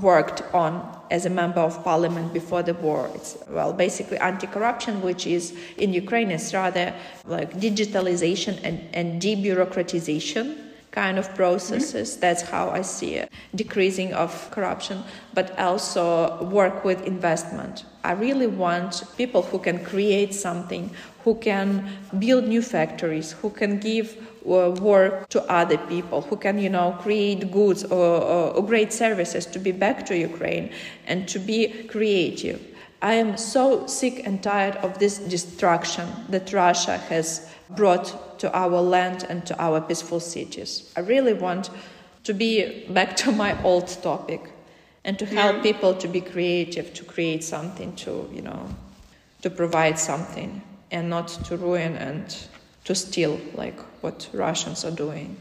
worked 0.00 0.42
on 0.54 0.98
as 1.10 1.26
a 1.26 1.30
member 1.30 1.60
of 1.60 1.84
parliament 1.84 2.32
before 2.32 2.62
the 2.62 2.72
war. 2.72 3.10
It's, 3.14 3.36
well, 3.50 3.74
basically 3.74 4.16
anti-corruption, 4.16 5.02
which 5.02 5.26
is 5.26 5.54
in 5.76 5.92
Ukraine 5.92 6.30
is 6.30 6.54
rather 6.54 6.94
like 7.26 7.52
digitalization 7.60 8.58
and, 8.64 8.88
and 8.94 9.20
debureaucratization 9.20 10.61
kind 10.92 11.18
of 11.18 11.34
processes. 11.34 12.12
Mm-hmm. 12.12 12.20
That's 12.20 12.42
how 12.42 12.70
I 12.70 12.82
see 12.82 13.16
it. 13.16 13.32
Decreasing 13.54 14.14
of 14.14 14.50
corruption, 14.50 15.02
but 15.34 15.58
also 15.58 16.44
work 16.44 16.84
with 16.84 17.02
investment. 17.06 17.84
I 18.04 18.12
really 18.12 18.46
want 18.46 19.02
people 19.16 19.42
who 19.42 19.58
can 19.58 19.84
create 19.84 20.34
something, 20.34 20.90
who 21.24 21.34
can 21.34 21.90
build 22.18 22.44
new 22.44 22.62
factories, 22.62 23.32
who 23.32 23.50
can 23.50 23.78
give 23.78 24.16
uh, 24.46 24.74
work 24.80 25.28
to 25.30 25.42
other 25.50 25.78
people, 25.78 26.20
who 26.22 26.36
can, 26.36 26.58
you 26.58 26.68
know, 26.68 26.96
create 27.00 27.50
goods 27.50 27.84
or, 27.84 28.22
or, 28.22 28.50
or 28.56 28.66
great 28.66 28.92
services 28.92 29.46
to 29.46 29.58
be 29.58 29.72
back 29.72 30.04
to 30.06 30.16
Ukraine 30.16 30.70
and 31.06 31.28
to 31.28 31.38
be 31.38 31.84
creative. 31.88 32.60
I 33.00 33.14
am 33.14 33.36
so 33.36 33.86
sick 33.86 34.26
and 34.26 34.42
tired 34.42 34.76
of 34.76 34.98
this 34.98 35.18
destruction 35.18 36.08
that 36.28 36.52
Russia 36.52 36.98
has 36.98 37.48
brought 37.70 38.31
to 38.42 38.52
our 38.58 38.80
land 38.80 39.24
and 39.28 39.46
to 39.46 39.54
our 39.62 39.80
peaceful 39.80 40.18
cities. 40.18 40.92
I 40.96 41.00
really 41.00 41.32
want 41.32 41.70
to 42.24 42.34
be 42.34 42.84
back 42.88 43.14
to 43.18 43.30
my 43.30 43.62
old 43.62 43.86
topic 44.02 44.50
and 45.04 45.16
to 45.20 45.26
help 45.26 45.56
yeah. 45.56 45.62
people 45.62 45.94
to 45.94 46.08
be 46.08 46.20
creative, 46.20 46.92
to 46.94 47.04
create 47.04 47.44
something, 47.44 47.94
to, 47.94 48.28
you 48.34 48.42
know, 48.42 48.66
to 49.42 49.48
provide 49.48 49.96
something 49.96 50.60
and 50.90 51.08
not 51.08 51.28
to 51.28 51.56
ruin 51.56 51.94
and 51.94 52.36
to 52.82 52.96
steal 52.96 53.40
like 53.54 53.78
what 54.02 54.28
Russians 54.32 54.84
are 54.84 54.90
doing. 54.90 55.36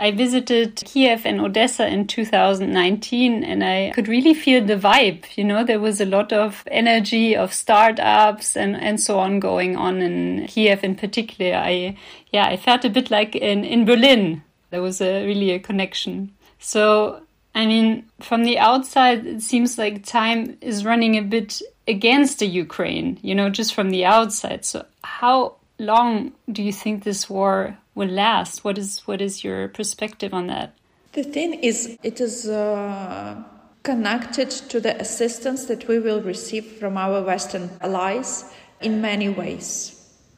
I 0.00 0.12
visited 0.12 0.76
Kiev 0.76 1.26
and 1.26 1.42
Odessa 1.42 1.86
in 1.86 2.06
2019 2.06 3.44
and 3.44 3.62
I 3.62 3.92
could 3.94 4.08
really 4.08 4.32
feel 4.32 4.64
the 4.64 4.76
vibe. 4.76 5.24
You 5.36 5.44
know, 5.44 5.62
there 5.62 5.78
was 5.78 6.00
a 6.00 6.06
lot 6.06 6.32
of 6.32 6.64
energy 6.70 7.36
of 7.36 7.52
startups 7.52 8.56
and, 8.56 8.76
and 8.76 8.98
so 8.98 9.18
on 9.18 9.40
going 9.40 9.76
on 9.76 10.00
in 10.00 10.46
Kiev 10.46 10.82
in 10.82 10.94
particular. 10.94 11.54
I, 11.54 11.98
yeah, 12.32 12.46
I 12.46 12.56
felt 12.56 12.86
a 12.86 12.88
bit 12.88 13.10
like 13.10 13.36
in, 13.36 13.62
in 13.62 13.84
Berlin. 13.84 14.42
There 14.70 14.80
was 14.80 15.02
a 15.02 15.26
really 15.26 15.50
a 15.50 15.58
connection. 15.58 16.32
So, 16.58 17.20
I 17.54 17.66
mean, 17.66 18.08
from 18.20 18.44
the 18.44 18.58
outside, 18.58 19.26
it 19.26 19.42
seems 19.42 19.76
like 19.76 20.06
time 20.06 20.56
is 20.62 20.82
running 20.82 21.16
a 21.18 21.22
bit 21.22 21.60
against 21.86 22.38
the 22.38 22.46
Ukraine, 22.46 23.18
you 23.20 23.34
know, 23.34 23.50
just 23.50 23.74
from 23.74 23.90
the 23.90 24.06
outside. 24.06 24.64
So, 24.64 24.86
how 25.04 25.56
long 25.78 26.32
do 26.50 26.62
you 26.62 26.72
think 26.72 27.04
this 27.04 27.28
war 27.28 27.76
will 28.00 28.08
last? 28.08 28.64
What 28.64 28.78
is 28.78 29.06
what 29.06 29.20
is 29.20 29.44
your 29.44 29.68
perspective 29.68 30.32
on 30.34 30.46
that? 30.48 30.74
The 31.12 31.22
thing 31.22 31.54
is, 31.54 31.98
it 32.02 32.20
is 32.20 32.48
uh, 32.48 33.42
connected 33.82 34.50
to 34.72 34.80
the 34.80 34.98
assistance 35.00 35.66
that 35.66 35.86
we 35.86 35.98
will 35.98 36.22
receive 36.22 36.64
from 36.80 36.96
our 36.96 37.22
Western 37.22 37.70
allies 37.80 38.44
in 38.80 39.00
many 39.00 39.28
ways. 39.28 39.70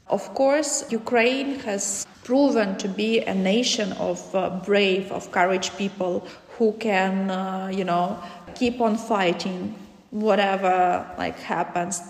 Of 0.08 0.34
course, 0.34 0.90
Ukraine 0.90 1.60
has 1.60 2.06
proven 2.24 2.76
to 2.78 2.88
be 2.88 3.20
a 3.20 3.34
nation 3.34 3.92
of 3.92 4.18
uh, 4.34 4.50
brave, 4.66 5.12
of 5.12 5.30
courage 5.30 5.68
people 5.76 6.26
who 6.58 6.72
can, 6.88 7.30
uh, 7.30 7.70
you 7.72 7.84
know, 7.84 8.18
keep 8.54 8.80
on 8.80 8.96
fighting 8.96 9.74
whatever 10.12 11.10
like 11.16 11.38
happens 11.40 12.02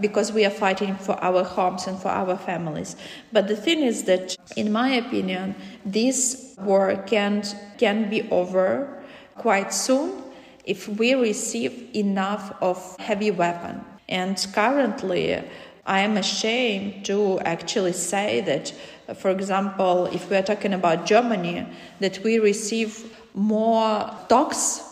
because 0.00 0.32
we 0.32 0.44
are 0.44 0.50
fighting 0.50 0.94
for 0.94 1.12
our 1.22 1.42
homes 1.42 1.88
and 1.88 1.98
for 1.98 2.08
our 2.08 2.36
families. 2.36 2.94
But 3.32 3.48
the 3.48 3.56
thing 3.56 3.80
is 3.80 4.04
that, 4.04 4.36
in 4.56 4.70
my 4.70 4.90
opinion, 4.90 5.56
this 5.84 6.54
war 6.60 7.02
can, 7.06 7.42
can 7.76 8.08
be 8.08 8.30
over 8.30 9.02
quite 9.36 9.74
soon 9.74 10.22
if 10.64 10.88
we 10.88 11.14
receive 11.14 11.90
enough 11.94 12.56
of 12.62 12.96
heavy 13.00 13.32
weapon. 13.32 13.84
And 14.08 14.38
currently, 14.52 15.42
I 15.84 16.00
am 16.00 16.16
ashamed 16.16 17.06
to 17.06 17.40
actually 17.40 17.94
say 17.94 18.40
that, 18.42 18.72
for 19.16 19.30
example, 19.30 20.06
if 20.06 20.30
we 20.30 20.36
are 20.36 20.42
talking 20.42 20.74
about 20.74 21.06
Germany, 21.06 21.66
that 21.98 22.22
we 22.22 22.38
receive 22.38 23.16
more 23.34 24.14
talks 24.28 24.82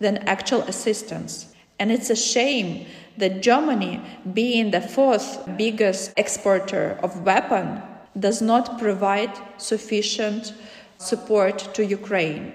than 0.00 0.18
actual 0.18 0.62
assistance. 0.62 1.54
And 1.78 1.92
it's 1.92 2.10
a 2.10 2.16
shame 2.16 2.86
that 3.16 3.42
Germany, 3.42 4.00
being 4.32 4.70
the 4.70 4.80
fourth 4.80 5.44
biggest 5.56 6.12
exporter 6.16 6.98
of 7.02 7.22
weapons, 7.22 7.80
does 8.18 8.42
not 8.42 8.78
provide 8.78 9.30
sufficient 9.58 10.54
support 10.98 11.58
to 11.74 11.84
Ukraine. 11.84 12.52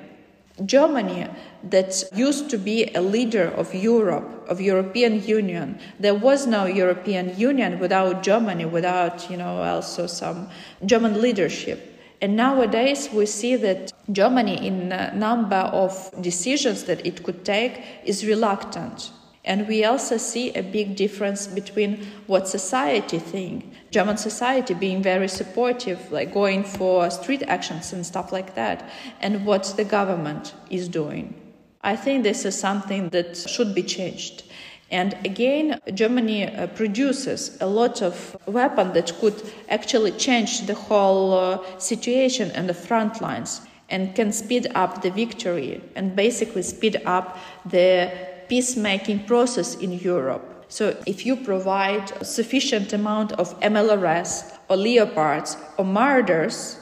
Germany, 0.65 1.27
that 1.69 2.03
used 2.13 2.49
to 2.51 2.57
be 2.57 2.93
a 2.93 3.01
leader 3.01 3.47
of 3.47 3.73
Europe, 3.73 4.45
of 4.47 4.61
European 4.61 5.23
Union, 5.25 5.79
there 5.99 6.13
was 6.13 6.45
no 6.45 6.65
European 6.65 7.35
Union 7.37 7.79
without 7.79 8.21
Germany, 8.21 8.65
without, 8.65 9.29
you 9.31 9.37
know, 9.37 9.63
also 9.63 10.05
some 10.05 10.49
German 10.85 11.21
leadership. 11.21 11.92
And 12.23 12.37
nowadays 12.37 13.09
we 13.11 13.25
see 13.25 13.57
that 13.57 13.91
Germany, 14.09 14.65
in 14.65 14.93
a 14.93 15.13
number 15.13 15.57
of 15.57 16.09
decisions 16.21 16.85
that 16.85 17.05
it 17.05 17.21
could 17.21 17.43
take, 17.43 17.83
is 18.05 18.25
reluctant. 18.25 19.11
And 19.43 19.67
we 19.67 19.83
also 19.83 20.15
see 20.15 20.53
a 20.53 20.63
big 20.63 20.95
difference 20.95 21.47
between 21.47 22.07
what 22.27 22.47
society 22.47 23.19
think. 23.19 23.73
German 23.91 24.15
society 24.15 24.73
being 24.73 25.03
very 25.03 25.27
supportive, 25.27 25.99
like 26.13 26.33
going 26.33 26.63
for 26.63 27.09
street 27.09 27.43
actions 27.47 27.91
and 27.91 28.05
stuff 28.05 28.31
like 28.31 28.55
that, 28.55 28.89
and 29.19 29.45
what 29.45 29.73
the 29.75 29.83
government 29.83 30.53
is 30.69 30.87
doing. 30.87 31.35
I 31.81 31.97
think 31.97 32.23
this 32.23 32.45
is 32.45 32.57
something 32.57 33.09
that 33.09 33.35
should 33.35 33.75
be 33.75 33.83
changed. 33.83 34.43
And 34.91 35.15
again, 35.25 35.79
Germany 35.93 36.45
uh, 36.45 36.67
produces 36.67 37.57
a 37.61 37.65
lot 37.65 38.01
of 38.01 38.37
weapons 38.45 38.93
that 38.93 39.13
could 39.19 39.41
actually 39.69 40.11
change 40.11 40.67
the 40.67 40.75
whole 40.75 41.33
uh, 41.33 41.79
situation 41.79 42.51
and 42.51 42.69
the 42.69 42.73
front 42.73 43.21
lines 43.21 43.61
and 43.89 44.15
can 44.15 44.31
speed 44.31 44.67
up 44.75 45.01
the 45.01 45.11
victory 45.11 45.81
and 45.95 46.15
basically 46.15 46.63
speed 46.63 47.01
up 47.05 47.37
the 47.65 48.11
peacemaking 48.47 49.25
process 49.25 49.75
in 49.75 49.93
Europe. 49.93 50.65
So 50.67 50.97
if 51.05 51.25
you 51.25 51.35
provide 51.35 52.11
a 52.19 52.25
sufficient 52.25 52.93
amount 52.93 53.33
of 53.33 53.59
MLRS 53.61 54.57
or 54.69 54.77
Leopards 54.77 55.57
or 55.77 55.85
Marders, 55.85 56.79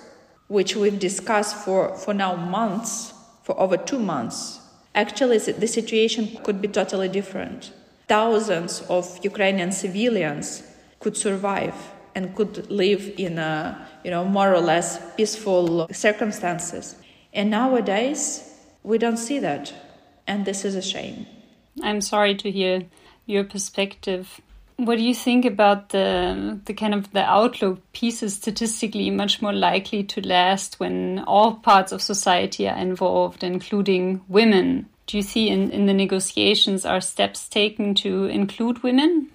which 0.48 0.76
we've 0.76 1.00
discussed 1.00 1.56
for, 1.56 1.96
for 1.98 2.14
now 2.14 2.36
months, 2.36 3.14
for 3.44 3.60
over 3.60 3.78
two 3.78 4.00
months, 4.00 4.60
actually 4.96 5.40
the 5.40 5.68
situation 5.68 6.38
could 6.44 6.62
be 6.62 6.68
totally 6.68 7.10
different. 7.10 7.72
Thousands 8.12 8.82
of 8.90 9.06
Ukrainian 9.24 9.72
civilians 9.72 10.64
could 11.00 11.16
survive 11.16 11.78
and 12.14 12.36
could 12.36 12.70
live 12.70 13.04
in 13.18 13.38
a, 13.40 13.88
you 14.04 14.12
know, 14.12 14.26
more 14.26 14.54
or 14.54 14.60
less 14.60 15.00
peaceful 15.16 15.88
circumstances. 15.94 16.96
And 17.34 17.50
nowadays, 17.50 18.22
we 18.84 18.98
don't 18.98 19.22
see 19.28 19.40
that. 19.40 19.74
And 20.28 20.44
this 20.44 20.66
is 20.66 20.76
a 20.76 20.82
shame. 20.82 21.26
I'm 21.82 22.02
sorry 22.02 22.36
to 22.36 22.52
hear 22.52 22.84
your 23.28 23.46
perspective. 23.46 24.42
What 24.76 24.98
do 24.98 25.04
you 25.04 25.16
think 25.16 25.46
about 25.46 25.90
the 25.96 26.60
the 26.66 26.74
kind 26.74 26.94
of 26.94 27.04
the 27.14 27.24
outlook? 27.24 27.80
Peace 27.94 28.22
is 28.24 28.34
statistically 28.36 29.10
much 29.10 29.42
more 29.42 29.54
likely 29.54 30.04
to 30.12 30.20
last 30.28 30.80
when 30.82 31.24
all 31.28 31.56
parts 31.56 31.94
of 31.94 32.02
society 32.02 32.68
are 32.68 32.78
involved, 32.78 33.42
including 33.42 34.20
women. 34.28 34.91
Do 35.12 35.18
you 35.18 35.24
see 35.24 35.50
in, 35.50 35.72
in 35.72 35.88
the 35.88 35.94
negotiations 35.94 36.86
are 36.86 37.02
steps 37.02 37.50
taken 37.50 37.96
to 37.96 38.28
include 38.28 38.82
women? 38.82 39.28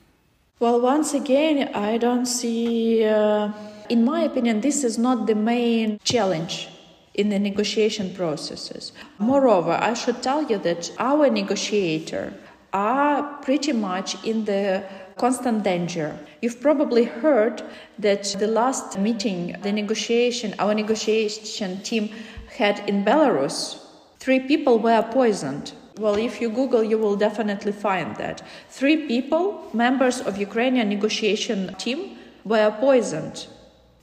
Well, 0.59 0.81
once 0.81 1.13
again, 1.13 1.69
I 1.75 1.99
don't 1.99 2.25
see. 2.25 3.05
Uh, 3.05 3.53
in 3.91 4.03
my 4.03 4.23
opinion, 4.23 4.63
this 4.63 4.85
is 4.85 4.97
not 4.97 5.27
the 5.27 5.35
main 5.35 6.01
challenge 6.03 6.71
in 7.13 7.29
the 7.29 7.39
negotiation 7.39 8.15
processes. 8.15 8.93
Moreover, 9.19 9.73
I 9.73 9.93
should 9.93 10.23
tell 10.23 10.45
you 10.45 10.57
that 10.61 10.91
our 10.99 11.29
negotiator 11.29 12.33
are 12.73 13.23
pretty 13.43 13.73
much 13.75 14.17
in 14.25 14.47
the 14.47 14.83
constant 15.19 15.63
danger. 15.63 16.19
You've 16.41 16.63
probably 16.63 17.05
heard 17.05 17.63
that 17.99 18.35
the 18.39 18.47
last 18.47 18.99
meeting, 18.99 19.55
the 19.61 19.73
negotiation, 19.73 20.55
our 20.59 20.73
negotiation 20.73 21.83
team 21.83 22.09
had 22.57 22.83
in 22.89 23.05
Belarus, 23.05 23.86
three 24.27 24.41
people 24.41 24.77
were 24.79 25.03
poisoned. 25.21 25.73
Well, 26.05 26.17
if 26.29 26.41
you 26.41 26.49
Google, 26.51 26.85
you 26.93 26.99
will 26.99 27.17
definitely 27.17 27.73
find 27.73 28.17
that. 28.17 28.43
Three 28.69 28.99
people, 29.13 29.43
members 29.73 30.21
of 30.21 30.37
Ukrainian 30.49 30.89
negotiation 30.89 31.59
team, 31.85 32.01
were 32.45 32.71
poisoned 32.87 33.47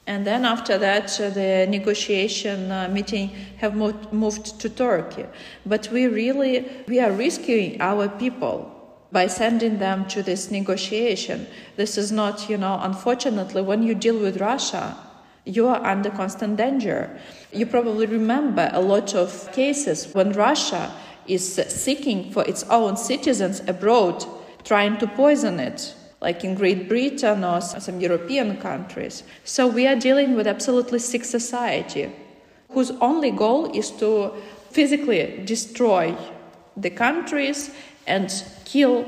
and 0.05 0.27
then 0.27 0.43
after 0.43 0.77
that, 0.79 1.19
uh, 1.19 1.29
the 1.29 1.65
negotiation 1.69 2.71
uh, 2.71 2.89
meeting 2.89 3.29
have 3.57 3.73
moved, 3.73 4.11
moved 4.11 4.59
to 4.59 4.69
Turkey. 4.69 5.25
But 5.65 5.89
we 5.91 6.07
really 6.07 6.65
we 6.87 6.99
are 6.99 7.11
rescuing 7.11 7.79
our 7.79 8.09
people 8.09 8.69
by 9.13 9.27
sending 9.27 9.79
them 9.79 10.05
to 10.07 10.21
this 10.21 10.51
negotiation. 10.51 11.47
This 11.77 11.97
is 11.97 12.11
not, 12.11 12.49
you 12.49 12.57
know, 12.57 12.79
unfortunately, 12.81 13.61
when 13.61 13.83
you 13.83 13.95
deal 13.95 14.19
with 14.19 14.41
Russia, 14.41 14.97
you 15.45 15.67
are 15.67 15.83
under 15.85 16.09
constant 16.09 16.57
danger. 16.57 17.19
You 17.51 17.65
probably 17.65 18.05
remember 18.05 18.69
a 18.73 18.81
lot 18.81 19.13
of 19.13 19.51
cases 19.51 20.13
when 20.13 20.31
Russia 20.31 20.93
is 21.27 21.55
seeking 21.55 22.31
for 22.31 22.43
its 22.45 22.63
own 22.63 22.97
citizens 22.97 23.61
abroad, 23.67 24.25
trying 24.63 24.97
to 24.99 25.07
poison 25.07 25.59
it 25.59 25.95
like 26.21 26.45
in 26.45 26.55
Great 26.55 26.87
Britain 26.87 27.43
or 27.43 27.59
some 27.59 27.99
European 27.99 28.57
countries. 28.57 29.23
So 29.43 29.67
we 29.67 29.85
are 29.87 29.95
dealing 29.95 30.35
with 30.35 30.47
absolutely 30.47 30.99
sick 30.99 31.25
society 31.25 32.09
whose 32.69 32.91
only 33.01 33.29
goal 33.29 33.69
is 33.75 33.91
to 33.91 34.33
physically 34.71 35.43
destroy 35.45 36.15
the 36.77 36.89
countries 36.89 37.71
and 38.07 38.31
kill 38.65 39.05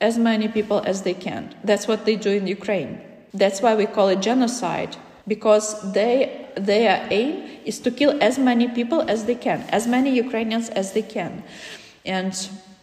as 0.00 0.18
many 0.18 0.48
people 0.48 0.82
as 0.84 1.02
they 1.02 1.14
can. 1.14 1.54
That's 1.64 1.88
what 1.88 2.04
they 2.04 2.16
do 2.16 2.30
in 2.30 2.46
Ukraine. 2.46 3.00
That's 3.32 3.62
why 3.62 3.74
we 3.74 3.86
call 3.86 4.08
it 4.08 4.20
genocide 4.20 4.96
because 5.26 5.92
they 5.92 6.46
their 6.56 7.06
aim 7.10 7.60
is 7.64 7.78
to 7.80 7.90
kill 7.90 8.16
as 8.22 8.38
many 8.38 8.68
people 8.68 9.02
as 9.02 9.24
they 9.24 9.34
can, 9.34 9.60
as 9.70 9.86
many 9.86 10.14
Ukrainians 10.14 10.68
as 10.70 10.92
they 10.92 11.02
can. 11.02 11.44
And 12.04 12.32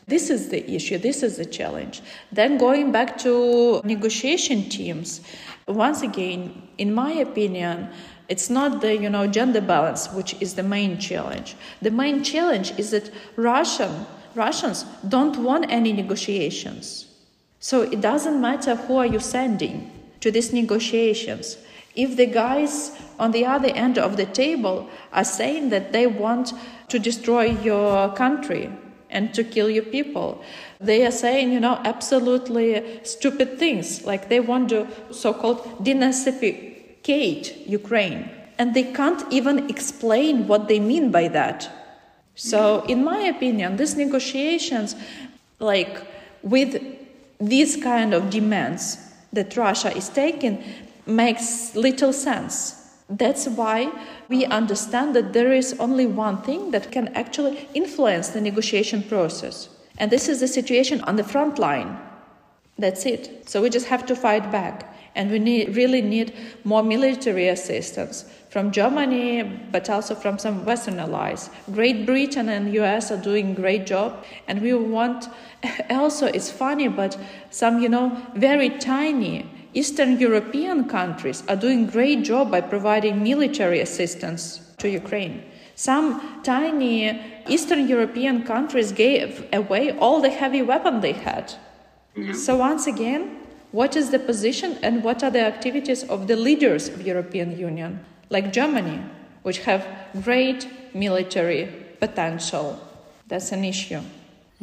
this 0.06 0.30
is 0.30 0.50
the 0.50 0.70
issue, 0.70 0.98
this 0.98 1.24
is 1.24 1.38
the 1.38 1.46
challenge. 1.46 2.02
Then 2.32 2.58
going 2.58 2.92
back 2.92 3.18
to 3.20 3.82
negotiation 3.84 4.70
teams, 4.70 5.22
once 5.68 6.02
again, 6.02 6.68
in 6.78 6.94
my 6.94 7.12
opinion, 7.12 7.90
it's 8.30 8.50
not 8.50 8.82
the 8.82 8.96
you 8.98 9.10
know 9.10 9.28
gender 9.28 9.62
balance 9.62 10.12
which 10.12 10.36
is 10.42 10.56
the 10.56 10.64
main 10.64 11.00
challenge. 11.00 11.56
The 11.82 11.92
main 11.92 12.24
challenge 12.24 12.74
is 12.78 12.92
that 12.92 13.10
Russian 13.36 14.06
Russians 14.36 14.84
don't 15.08 15.38
want 15.38 15.66
any 15.70 15.94
negotiations. 15.94 17.06
So 17.60 17.82
it 17.82 18.02
doesn't 18.02 18.42
matter 18.42 18.76
who 18.76 18.98
are 18.98 19.06
you 19.06 19.20
sending 19.20 19.92
to 20.20 20.32
these 20.32 20.52
negotiations. 20.52 21.58
If 21.96 22.16
the 22.16 22.26
guys 22.26 22.92
on 23.20 23.32
the 23.32 23.46
other 23.46 23.70
end 23.70 23.98
of 23.98 24.18
the 24.18 24.26
table 24.26 24.90
are 25.12 25.24
saying 25.24 25.70
that 25.70 25.92
they 25.94 26.08
want 26.08 26.54
to 26.90 27.00
destroy 27.00 27.46
your 27.62 28.14
country, 28.14 28.70
and 29.14 29.34
to 29.34 29.44
kill 29.44 29.70
your 29.70 29.84
people. 29.84 30.44
They 30.82 31.06
are 31.06 31.12
saying, 31.12 31.54
you 31.54 31.60
know, 31.60 31.80
absolutely 31.86 33.00
stupid 33.04 33.58
things, 33.58 34.04
like 34.04 34.28
they 34.28 34.42
want 34.42 34.70
to 34.70 34.88
so 35.12 35.34
called 35.34 35.86
denazificate 35.86 37.68
Ukraine. 37.68 38.30
And 38.58 38.74
they 38.74 38.92
can't 38.92 39.24
even 39.32 39.70
explain 39.70 40.48
what 40.48 40.68
they 40.68 40.80
mean 40.80 41.12
by 41.12 41.28
that. 41.30 41.70
So, 42.36 42.84
in 42.86 43.04
my 43.04 43.20
opinion, 43.20 43.78
these 43.78 43.96
negotiations, 43.96 44.96
like 45.60 46.02
with 46.42 46.82
these 47.40 47.78
kind 47.78 48.14
of 48.14 48.30
demands 48.30 48.98
that 49.32 49.56
Russia 49.56 49.96
is 49.96 50.10
taking, 50.10 50.64
makes 51.06 51.76
little 51.76 52.14
sense. 52.14 52.80
That's 53.10 53.48
why 53.48 53.92
we 54.30 54.46
understand 54.46 55.16
that 55.16 55.34
there 55.34 55.52
is 55.52 55.76
only 55.80 56.06
one 56.06 56.42
thing 56.42 56.72
that 56.72 56.92
can 56.92 57.10
actually 57.10 57.68
influence 57.74 58.30
the 58.30 58.42
negotiation 58.42 59.04
process. 59.04 59.70
And 59.98 60.12
this 60.12 60.28
is 60.28 60.40
the 60.40 60.48
situation 60.48 61.02
on 61.02 61.16
the 61.16 61.24
front 61.24 61.60
line. 61.60 62.00
That's 62.78 63.06
it. 63.06 63.48
So 63.48 63.62
we 63.62 63.70
just 63.70 63.88
have 63.88 64.06
to 64.08 64.16
fight 64.16 64.52
back. 64.52 64.90
And 65.16 65.30
we 65.30 65.38
need, 65.38 65.76
really 65.76 66.02
need 66.02 66.34
more 66.64 66.82
military 66.82 67.50
assistance 67.50 68.26
from 68.50 68.72
Germany, 68.72 69.44
but 69.72 69.88
also 69.90 70.16
from 70.16 70.40
some 70.40 70.66
Western 70.66 71.00
allies. 71.00 71.52
Great 71.72 72.06
Britain 72.06 72.50
and 72.50 72.74
US 72.74 73.12
are 73.12 73.18
doing 73.18 73.54
great 73.54 73.86
job, 73.86 74.24
and 74.48 74.62
we 74.62 74.74
want. 74.74 75.28
Also, 75.90 76.26
it's 76.26 76.52
funny, 76.52 76.88
but 76.88 77.18
some 77.52 77.80
you 77.80 77.90
know 77.90 78.18
very 78.36 78.70
tiny 78.70 79.46
Eastern 79.74 80.20
European 80.20 80.88
countries 80.88 81.44
are 81.48 81.56
doing 81.56 81.88
great 81.88 82.24
job 82.24 82.52
by 82.52 82.62
providing 82.62 83.24
military 83.24 83.80
assistance 83.80 84.62
to 84.78 84.88
Ukraine. 84.88 85.44
Some 85.76 86.42
tiny 86.44 87.20
Eastern 87.48 87.88
European 87.88 88.44
countries 88.44 88.92
gave 88.92 89.48
away 89.52 89.98
all 89.98 90.22
the 90.22 90.30
heavy 90.30 90.62
weapon 90.62 91.02
they 91.02 91.14
had. 91.14 91.54
Yeah. 92.16 92.34
So 92.34 92.58
once 92.58 92.86
again, 92.86 93.40
what 93.72 93.96
is 93.96 94.12
the 94.12 94.20
position 94.20 94.78
and 94.84 95.04
what 95.04 95.24
are 95.24 95.32
the 95.32 95.42
activities 95.42 96.04
of 96.04 96.28
the 96.28 96.36
leaders 96.36 96.90
of 96.90 97.02
European 97.02 97.58
Union, 97.58 98.06
like 98.30 98.54
Germany, 98.54 99.02
which 99.42 99.60
have 99.60 99.88
great 100.24 100.68
military 100.94 101.74
potential? 102.00 102.80
That's 103.28 103.52
an 103.52 103.66
issue. 103.66 104.02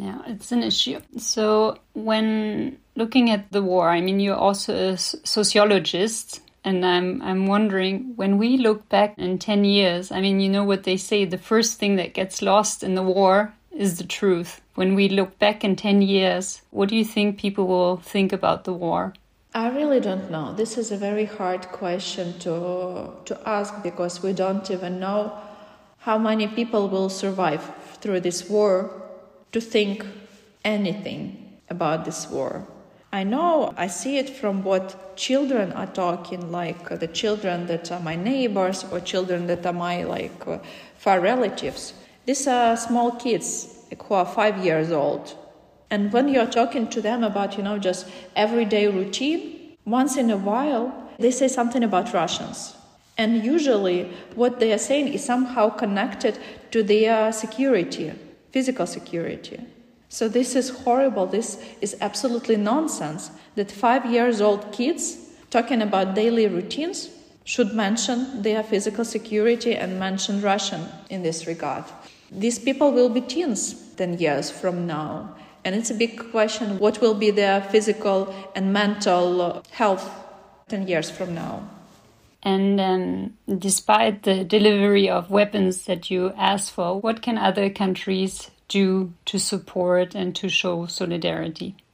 Yeah, 0.00 0.22
it's 0.26 0.50
an 0.50 0.62
issue. 0.62 0.98
So, 1.18 1.76
when 1.92 2.78
looking 2.96 3.28
at 3.30 3.52
the 3.52 3.62
war, 3.62 3.90
I 3.90 4.00
mean, 4.00 4.18
you're 4.18 4.34
also 4.34 4.74
a 4.92 4.96
sociologist, 4.96 6.40
and 6.64 6.86
I'm 6.86 7.20
I'm 7.20 7.46
wondering 7.46 8.14
when 8.16 8.38
we 8.38 8.56
look 8.56 8.88
back 8.88 9.18
in 9.18 9.38
10 9.38 9.64
years, 9.64 10.10
I 10.10 10.22
mean, 10.22 10.40
you 10.40 10.48
know 10.48 10.64
what 10.64 10.84
they 10.84 10.96
say, 10.96 11.26
the 11.26 11.36
first 11.36 11.78
thing 11.78 11.96
that 11.96 12.14
gets 12.14 12.40
lost 12.40 12.82
in 12.82 12.94
the 12.94 13.02
war 13.02 13.52
is 13.70 13.98
the 13.98 14.06
truth. 14.06 14.62
When 14.74 14.94
we 14.94 15.10
look 15.10 15.38
back 15.38 15.64
in 15.64 15.76
10 15.76 16.00
years, 16.00 16.62
what 16.70 16.88
do 16.88 16.96
you 16.96 17.04
think 17.04 17.38
people 17.38 17.66
will 17.66 17.98
think 17.98 18.32
about 18.32 18.64
the 18.64 18.72
war? 18.72 19.12
I 19.52 19.68
really 19.68 20.00
don't 20.00 20.30
know. 20.30 20.54
This 20.54 20.78
is 20.78 20.90
a 20.90 20.96
very 20.96 21.26
hard 21.26 21.68
question 21.72 22.38
to 22.38 23.12
to 23.26 23.38
ask 23.44 23.82
because 23.82 24.22
we 24.22 24.32
don't 24.32 24.70
even 24.70 24.98
know 24.98 25.32
how 25.98 26.16
many 26.16 26.46
people 26.46 26.88
will 26.88 27.10
survive 27.10 27.62
through 28.00 28.20
this 28.20 28.48
war 28.48 28.99
to 29.52 29.60
think 29.60 30.06
anything 30.64 31.60
about 31.68 32.04
this 32.04 32.28
war. 32.28 32.66
I 33.12 33.24
know, 33.24 33.74
I 33.76 33.88
see 33.88 34.18
it 34.18 34.30
from 34.30 34.62
what 34.62 35.16
children 35.16 35.72
are 35.72 35.86
talking, 35.86 36.52
like 36.52 36.92
uh, 36.92 36.96
the 36.96 37.08
children 37.08 37.66
that 37.66 37.90
are 37.90 37.98
my 37.98 38.14
neighbors 38.14 38.84
or 38.92 39.00
children 39.00 39.48
that 39.48 39.66
are 39.66 39.72
my 39.72 40.04
like 40.04 40.46
uh, 40.46 40.58
far 40.96 41.20
relatives. 41.20 41.92
These 42.26 42.46
are 42.46 42.76
small 42.76 43.10
kids 43.12 43.84
who 44.04 44.14
are 44.14 44.26
five 44.26 44.64
years 44.64 44.92
old. 44.92 45.36
And 45.90 46.12
when 46.12 46.28
you're 46.28 46.46
talking 46.46 46.86
to 46.88 47.00
them 47.00 47.24
about, 47.24 47.56
you 47.56 47.64
know, 47.64 47.78
just 47.78 48.06
everyday 48.36 48.86
routine, 48.86 49.76
once 49.84 50.16
in 50.16 50.30
a 50.30 50.36
while 50.36 51.10
they 51.18 51.32
say 51.32 51.48
something 51.48 51.82
about 51.82 52.14
Russians. 52.14 52.76
And 53.18 53.44
usually 53.44 54.10
what 54.34 54.60
they 54.60 54.72
are 54.72 54.78
saying 54.78 55.08
is 55.12 55.24
somehow 55.24 55.68
connected 55.68 56.38
to 56.70 56.82
their 56.82 57.32
security, 57.32 58.12
physical 58.50 58.86
security. 58.86 59.60
So 60.08 60.28
this 60.28 60.56
is 60.56 60.70
horrible. 60.70 61.26
This 61.26 61.62
is 61.80 61.96
absolutely 62.00 62.56
nonsense 62.56 63.30
that 63.54 63.70
five 63.70 64.04
years 64.06 64.40
old 64.40 64.72
kids 64.72 65.16
talking 65.50 65.82
about 65.82 66.14
daily 66.14 66.46
routines 66.46 67.10
should 67.44 67.72
mention 67.72 68.42
their 68.42 68.62
physical 68.62 69.04
security 69.04 69.74
and 69.74 69.98
mention 69.98 70.42
Russian 70.42 70.86
in 71.08 71.22
this 71.22 71.46
regard. 71.46 71.84
These 72.30 72.58
people 72.58 72.92
will 72.92 73.08
be 73.08 73.20
teens 73.20 73.74
10 73.96 74.18
years 74.18 74.50
from 74.50 74.86
now. 74.86 75.36
And 75.64 75.74
it's 75.74 75.90
a 75.90 75.94
big 75.94 76.30
question 76.30 76.78
what 76.78 77.00
will 77.00 77.14
be 77.14 77.30
their 77.30 77.60
physical 77.60 78.34
and 78.54 78.72
mental 78.72 79.62
health 79.70 80.10
10 80.68 80.88
years 80.88 81.10
from 81.10 81.34
now? 81.34 81.68
And 82.42 82.80
um, 82.80 83.58
despite 83.58 84.22
the 84.22 84.44
delivery 84.44 85.10
of 85.10 85.30
weapons 85.30 85.84
that 85.84 86.10
you 86.10 86.32
asked 86.36 86.72
for, 86.72 86.98
what 87.00 87.20
can 87.20 87.36
other 87.36 87.68
countries 87.68 88.50
do 88.68 89.12
to 89.26 89.38
support 89.38 90.14
and 90.14 90.34
to 90.36 90.48
show 90.48 90.86
solidarity? 90.86 91.76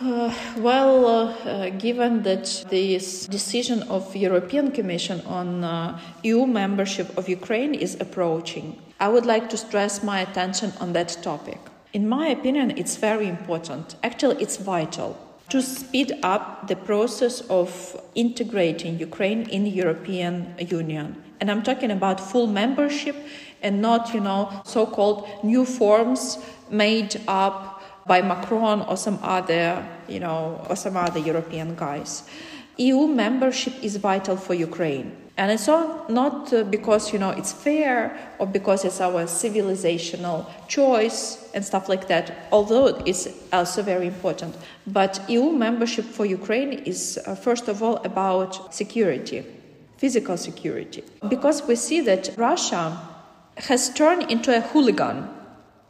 Uh, 0.00 0.32
well, 0.58 1.26
uh, 1.44 1.70
given 1.70 2.22
that 2.22 2.64
this 2.70 3.26
decision 3.26 3.82
of 3.88 4.14
European 4.14 4.70
Commission 4.70 5.20
on 5.26 5.64
uh, 5.64 5.98
EU 6.22 6.46
membership 6.46 7.18
of 7.18 7.28
Ukraine 7.28 7.74
is 7.74 7.96
approaching, 8.00 8.80
I 9.00 9.08
would 9.08 9.26
like 9.26 9.50
to 9.50 9.56
stress 9.56 10.04
my 10.04 10.20
attention 10.20 10.72
on 10.78 10.92
that 10.92 11.18
topic. 11.20 11.58
In 11.92 12.08
my 12.08 12.28
opinion, 12.28 12.74
it's 12.76 12.94
very 12.94 13.26
important. 13.26 13.96
Actually, 14.04 14.40
it's 14.40 14.56
vital 14.56 15.18
to 15.48 15.62
speed 15.62 16.12
up 16.22 16.68
the 16.68 16.76
process 16.76 17.40
of 17.48 18.00
integrating 18.14 18.98
Ukraine 18.98 19.48
in 19.48 19.64
the 19.64 19.70
European 19.70 20.54
Union. 20.58 21.22
And 21.40 21.50
I'm 21.50 21.62
talking 21.62 21.90
about 21.90 22.20
full 22.20 22.46
membership 22.46 23.16
and 23.62 23.80
not, 23.80 24.12
you 24.14 24.20
know, 24.20 24.62
so 24.64 24.86
called 24.86 25.28
new 25.42 25.64
forms 25.64 26.38
made 26.70 27.20
up 27.26 27.82
by 28.06 28.22
Macron 28.22 28.82
or 28.82 28.96
some 28.96 29.18
other, 29.22 29.86
you 30.08 30.20
know, 30.20 30.64
or 30.68 30.76
some 30.76 30.96
other 30.96 31.20
European 31.20 31.74
guys. 31.74 32.24
EU 32.76 33.06
membership 33.06 33.74
is 33.82 33.96
vital 33.96 34.36
for 34.36 34.54
Ukraine. 34.54 35.16
And 35.38 35.52
it's 35.52 35.68
not 35.68 36.52
uh, 36.52 36.64
because, 36.64 37.12
you 37.12 37.20
know, 37.20 37.30
it's 37.30 37.52
fair 37.52 38.18
or 38.40 38.46
because 38.46 38.84
it's 38.84 39.00
our 39.00 39.22
civilizational 39.22 40.46
choice 40.66 41.48
and 41.54 41.64
stuff 41.64 41.88
like 41.88 42.08
that, 42.08 42.48
although 42.50 42.88
it's 43.06 43.28
also 43.52 43.82
very 43.82 44.08
important. 44.08 44.56
But 44.88 45.22
EU 45.28 45.52
membership 45.52 46.04
for 46.06 46.26
Ukraine 46.26 46.72
is, 46.72 47.20
uh, 47.24 47.36
first 47.36 47.68
of 47.68 47.84
all, 47.84 47.98
about 47.98 48.74
security, 48.74 49.46
physical 49.96 50.36
security. 50.36 51.04
Because 51.28 51.62
we 51.62 51.76
see 51.76 52.00
that 52.00 52.34
Russia 52.36 52.98
has 53.58 53.94
turned 53.94 54.28
into 54.32 54.56
a 54.56 54.60
hooligan 54.60 55.28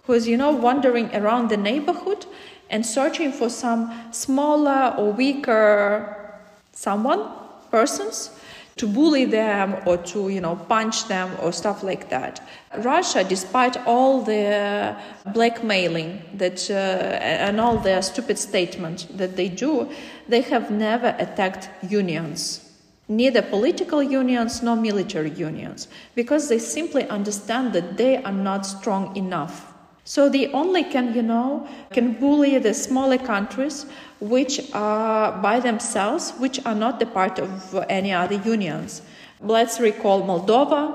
who 0.03 0.13
is, 0.13 0.29
you 0.29 0.37
know, 0.37 0.51
wandering 0.51 1.09
around 1.17 1.49
the 1.49 1.57
neighborhood 1.57 2.27
and 2.69 2.85
searching 2.85 3.33
for 3.33 3.49
some 3.49 3.91
smaller 4.11 4.95
or 4.99 5.11
weaker 5.11 6.35
someone, 6.73 7.27
persons, 7.71 8.31
to 8.79 8.87
bully 8.87 9.25
them 9.25 9.77
or 9.87 9.97
to, 9.97 10.29
you 10.29 10.41
know, 10.41 10.57
punch 10.57 11.07
them 11.09 11.31
or 11.43 11.53
stuff 11.53 11.83
like 11.83 12.09
that. 12.09 12.41
Russia, 12.79 13.23
despite 13.25 13.77
all 13.87 14.23
the 14.23 14.97
blackmailing 15.33 16.23
that 16.35 16.71
uh, 16.71 16.75
and 16.75 17.61
all 17.61 17.77
the 17.77 18.01
stupid 18.01 18.39
statements 18.39 19.05
that 19.05 19.37
they 19.37 19.49
do, 19.49 19.89
they 20.29 20.41
have 20.41 20.71
never 20.71 21.15
attacked 21.19 21.69
unions 21.83 22.65
neither 23.09 23.41
political 23.41 24.03
unions 24.03 24.63
nor 24.63 24.77
military 24.77 25.31
unions, 25.31 25.89
because 26.15 26.49
they 26.49 26.59
simply 26.59 27.09
understand 27.09 27.73
that 27.73 27.97
they 27.97 28.23
are 28.23 28.33
not 28.33 28.67
strong 28.67 29.17
enough. 29.17 29.73
So 30.09 30.31
they 30.31 30.51
only 30.53 30.85
can, 30.85 31.15
you 31.15 31.21
know, 31.21 31.69
can 31.93 32.15
bully 32.15 32.57
the 32.57 32.73
smaller 32.73 33.19
countries 33.19 33.85
which 34.21 34.73
are 34.73 35.37
by 35.43 35.61
themselves, 35.61 36.33
which 36.39 36.65
are 36.65 36.75
not 36.75 36.99
the 36.99 37.05
part 37.05 37.39
of 37.39 37.85
any 37.91 38.11
other 38.11 38.37
unions. 38.37 39.03
Let's 39.43 39.79
recall 39.79 40.23
Moldova 40.23 40.95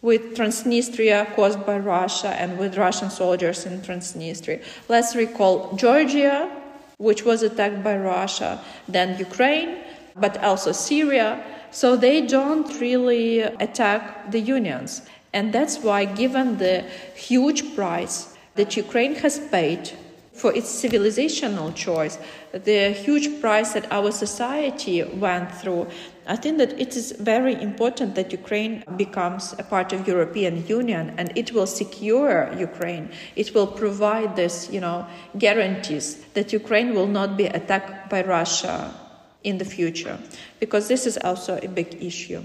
with 0.00 0.34
Transnistria 0.34 1.34
caused 1.36 1.66
by 1.66 1.78
Russia 1.78 2.28
and 2.28 2.56
with 2.58 2.78
Russian 2.78 3.10
soldiers 3.10 3.66
in 3.66 3.82
Transnistria. 3.82 4.64
Let's 4.88 5.14
recall 5.14 5.76
Georgia, 5.76 6.50
which 6.96 7.26
was 7.26 7.42
attacked 7.42 7.84
by 7.84 7.98
Russia, 7.98 8.58
then 8.88 9.18
Ukraine, 9.18 9.84
but 10.16 10.42
also 10.42 10.72
Syria. 10.72 11.44
So 11.70 11.94
they 11.94 12.22
don't 12.22 12.80
really 12.80 13.40
attack 13.40 14.30
the 14.30 14.40
unions. 14.40 15.02
And 15.34 15.52
that's 15.52 15.76
why, 15.80 16.06
given 16.06 16.56
the 16.56 16.86
huge 17.14 17.76
price 17.76 18.32
that 18.56 18.76
Ukraine 18.76 19.14
has 19.16 19.38
paid 19.38 19.90
for 20.32 20.52
its 20.54 20.70
civilizational 20.82 21.74
choice, 21.74 22.18
the 22.52 22.90
huge 22.90 23.40
price 23.40 23.72
that 23.72 23.90
our 23.90 24.12
society 24.12 25.02
went 25.02 25.50
through, 25.54 25.86
I 26.26 26.36
think 26.36 26.58
that 26.58 26.78
it 26.78 26.94
is 26.94 27.12
very 27.12 27.54
important 27.54 28.16
that 28.16 28.32
Ukraine 28.32 28.84
becomes 28.96 29.54
a 29.58 29.62
part 29.62 29.92
of 29.94 30.06
European 30.06 30.66
Union 30.66 31.14
and 31.16 31.32
it 31.36 31.52
will 31.52 31.66
secure 31.66 32.52
Ukraine. 32.58 33.10
It 33.34 33.54
will 33.54 33.66
provide 33.66 34.36
this, 34.36 34.68
you 34.70 34.80
know, 34.80 35.06
guarantees 35.38 36.16
that 36.34 36.52
Ukraine 36.52 36.94
will 36.94 37.06
not 37.06 37.38
be 37.38 37.46
attacked 37.46 38.10
by 38.10 38.22
Russia 38.22 38.92
in 39.42 39.58
the 39.58 39.64
future, 39.64 40.18
because 40.58 40.88
this 40.88 41.06
is 41.06 41.16
also 41.18 41.58
a 41.62 41.68
big 41.68 42.02
issue. 42.02 42.42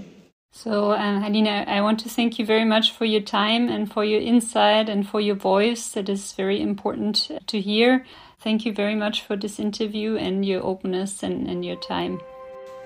So, 0.54 0.92
um, 0.92 1.22
Halina, 1.22 1.66
I 1.66 1.80
want 1.80 1.98
to 2.00 2.10
thank 2.10 2.38
you 2.38 2.44
very 2.44 2.64
much 2.64 2.92
for 2.92 3.06
your 3.06 3.22
time 3.22 3.68
and 3.70 3.90
for 3.90 4.04
your 4.04 4.20
insight 4.20 4.88
and 4.88 5.08
for 5.08 5.18
your 5.20 5.34
voice. 5.34 5.88
That 5.92 6.10
is 6.10 6.32
very 6.34 6.60
important 6.60 7.30
to 7.46 7.60
hear. 7.60 8.04
Thank 8.38 8.66
you 8.66 8.72
very 8.72 8.94
much 8.94 9.22
for 9.22 9.34
this 9.34 9.58
interview 9.58 10.16
and 10.16 10.44
your 10.44 10.62
openness 10.62 11.22
and, 11.22 11.48
and 11.48 11.64
your 11.64 11.76
time. 11.76 12.20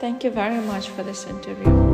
Thank 0.01 0.23
you 0.23 0.31
very 0.31 0.65
much 0.65 0.89
for 0.91 1.03
this 1.03 1.27
interview. 1.27 1.86